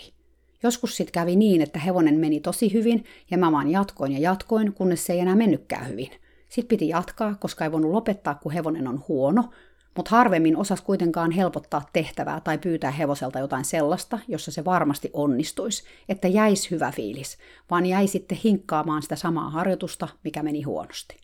[0.64, 4.74] Joskus sitten kävi niin, että hevonen meni tosi hyvin ja mä vaan jatkoin ja jatkoin,
[4.74, 6.10] kunnes se ei enää mennytkään hyvin.
[6.50, 9.50] Sitten piti jatkaa, koska ei voinut lopettaa, kun hevonen on huono,
[9.96, 15.84] mutta harvemmin osas kuitenkaan helpottaa tehtävää tai pyytää hevoselta jotain sellaista, jossa se varmasti onnistuisi,
[16.10, 17.38] että jäisi hyvä fiilis,
[17.72, 21.18] vaan jäi sitten hinkkaamaan sitä samaa harjoitusta, mikä meni huonosti.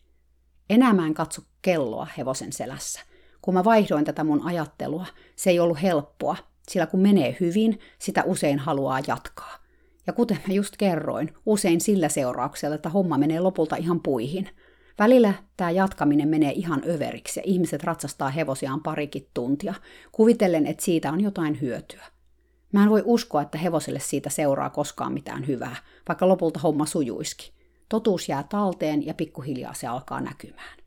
[0.70, 3.00] Enää mä en katso kelloa hevosen selässä.
[3.42, 5.06] Kun mä vaihdoin tätä mun ajattelua,
[5.36, 6.36] se ei ollut helppoa,
[6.68, 9.56] sillä kun menee hyvin, sitä usein haluaa jatkaa.
[10.06, 14.48] Ja kuten mä just kerroin, usein sillä seurauksella, että homma menee lopulta ihan puihin.
[14.98, 19.74] Välillä tämä jatkaminen menee ihan överiksi ja ihmiset ratsastaa hevosiaan parikin tuntia,
[20.12, 22.04] kuvitellen, että siitä on jotain hyötyä.
[22.72, 25.76] Mä en voi uskoa, että hevoselle siitä seuraa koskaan mitään hyvää,
[26.08, 27.52] vaikka lopulta homma sujuiski.
[27.88, 30.78] Totuus jää talteen ja pikkuhiljaa se alkaa näkymään.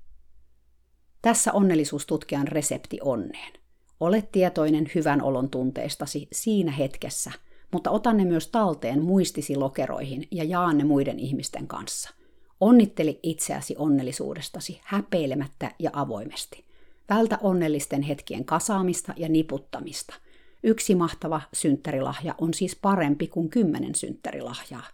[1.22, 3.54] Tässä onnellisuustutkijan resepti onneen.
[4.00, 7.32] Ole tietoinen hyvän olon tunteistasi siinä hetkessä,
[7.72, 12.25] mutta ota ne myös talteen muistisi lokeroihin ja jaa ne muiden ihmisten kanssa.
[12.62, 16.66] Onnitteli itseäsi onnellisuudestasi häpeilemättä ja avoimesti.
[17.10, 20.16] Vältä onnellisten hetkien kasaamista ja niputtamista.
[20.64, 24.88] Yksi mahtava synttärilahja on siis parempi kuin kymmenen synttärilahjaa.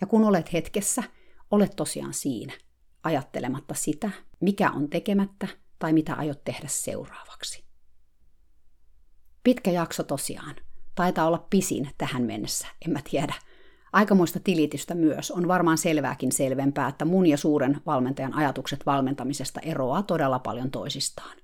[0.00, 1.02] Ja kun olet hetkessä,
[1.50, 2.52] olet tosiaan siinä,
[3.02, 4.10] ajattelematta sitä,
[4.40, 5.48] mikä on tekemättä
[5.78, 7.64] tai mitä aiot tehdä seuraavaksi.
[9.44, 10.56] Pitkä jakso tosiaan.
[10.94, 13.34] Taitaa olla pisin tähän mennessä, en mä tiedä.
[13.96, 15.30] Aikamoista tilitystä myös.
[15.30, 21.36] On varmaan selvääkin selvempää, että mun ja suuren valmentajan ajatukset valmentamisesta eroaa todella paljon toisistaan.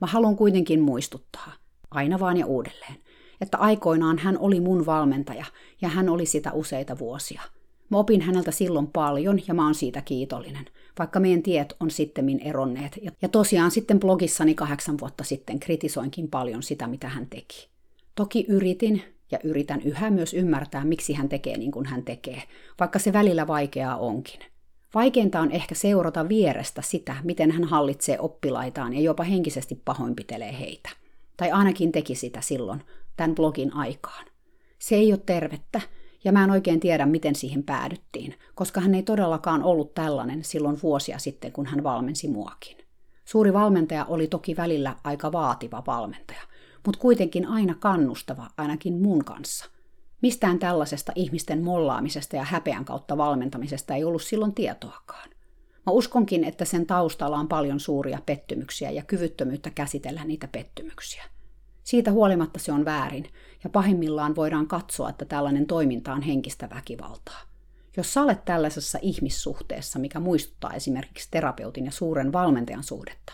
[0.00, 1.52] Mä haluan kuitenkin muistuttaa,
[1.90, 2.94] aina vaan ja uudelleen,
[3.40, 5.44] että aikoinaan hän oli mun valmentaja
[5.82, 7.42] ja hän oli sitä useita vuosia.
[7.90, 10.66] Mä opin häneltä silloin paljon ja mä oon siitä kiitollinen,
[10.98, 12.98] vaikka meidän tiet on sittemmin eronneet.
[13.22, 17.68] Ja tosiaan sitten blogissani kahdeksan vuotta sitten kritisoinkin paljon sitä, mitä hän teki.
[18.14, 22.42] Toki yritin ja yritän yhä myös ymmärtää, miksi hän tekee niin kuin hän tekee,
[22.80, 24.40] vaikka se välillä vaikeaa onkin.
[24.94, 30.90] Vaikeinta on ehkä seurata vierestä sitä, miten hän hallitsee oppilaitaan ja jopa henkisesti pahoinpitelee heitä.
[31.36, 32.82] Tai ainakin teki sitä silloin,
[33.16, 34.26] tämän blogin aikaan.
[34.78, 35.80] Se ei ole tervettä,
[36.24, 40.78] ja mä en oikein tiedä, miten siihen päädyttiin, koska hän ei todellakaan ollut tällainen silloin
[40.82, 42.76] vuosia sitten, kun hän valmensi muakin.
[43.24, 46.40] Suuri valmentaja oli toki välillä aika vaativa valmentaja,
[46.86, 49.70] mutta kuitenkin aina kannustava, ainakin mun kanssa.
[50.22, 55.30] Mistään tällaisesta ihmisten mollaamisesta ja häpeän kautta valmentamisesta ei ollut silloin tietoakaan.
[55.86, 61.24] Mä uskonkin, että sen taustalla on paljon suuria pettymyksiä ja kyvyttömyyttä käsitellä niitä pettymyksiä.
[61.84, 63.24] Siitä huolimatta se on väärin,
[63.64, 67.40] ja pahimmillaan voidaan katsoa, että tällainen toiminta on henkistä väkivaltaa.
[67.96, 73.32] Jos sä olet tällaisessa ihmissuhteessa, mikä muistuttaa esimerkiksi terapeutin ja suuren valmentajan suhdetta,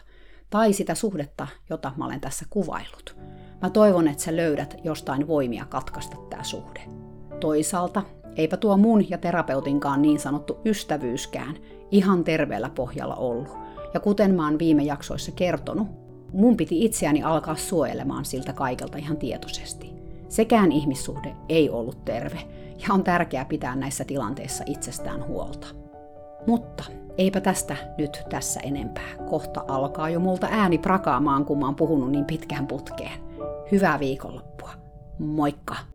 [0.51, 3.17] tai sitä suhdetta, jota mä olen tässä kuvailut,
[3.63, 6.81] mä toivon, että sä löydät jostain voimia katkaista tämä suhde.
[7.41, 8.03] Toisaalta,
[8.37, 11.57] eipä tuo mun ja terapeutinkaan niin sanottu ystävyyskään
[11.91, 13.49] ihan terveellä pohjalla ollut.
[13.95, 15.89] Ja kuten mä oon viime jaksoissa kertonut,
[16.33, 19.93] mun piti itseäni alkaa suojelemaan siltä kaikelta ihan tietoisesti.
[20.29, 22.39] Sekään ihmissuhde ei ollut terve,
[22.89, 25.67] ja on tärkeää pitää näissä tilanteissa itsestään huolta.
[26.47, 26.85] Mutta
[27.19, 29.17] eipä tästä nyt tässä enempää.
[29.31, 33.21] Kohta alkaa jo multa ääni prakaamaan, kun mä oon puhunut niin pitkään putkeen.
[33.73, 34.71] Hyvää viikonloppua.
[35.19, 35.94] Moikka!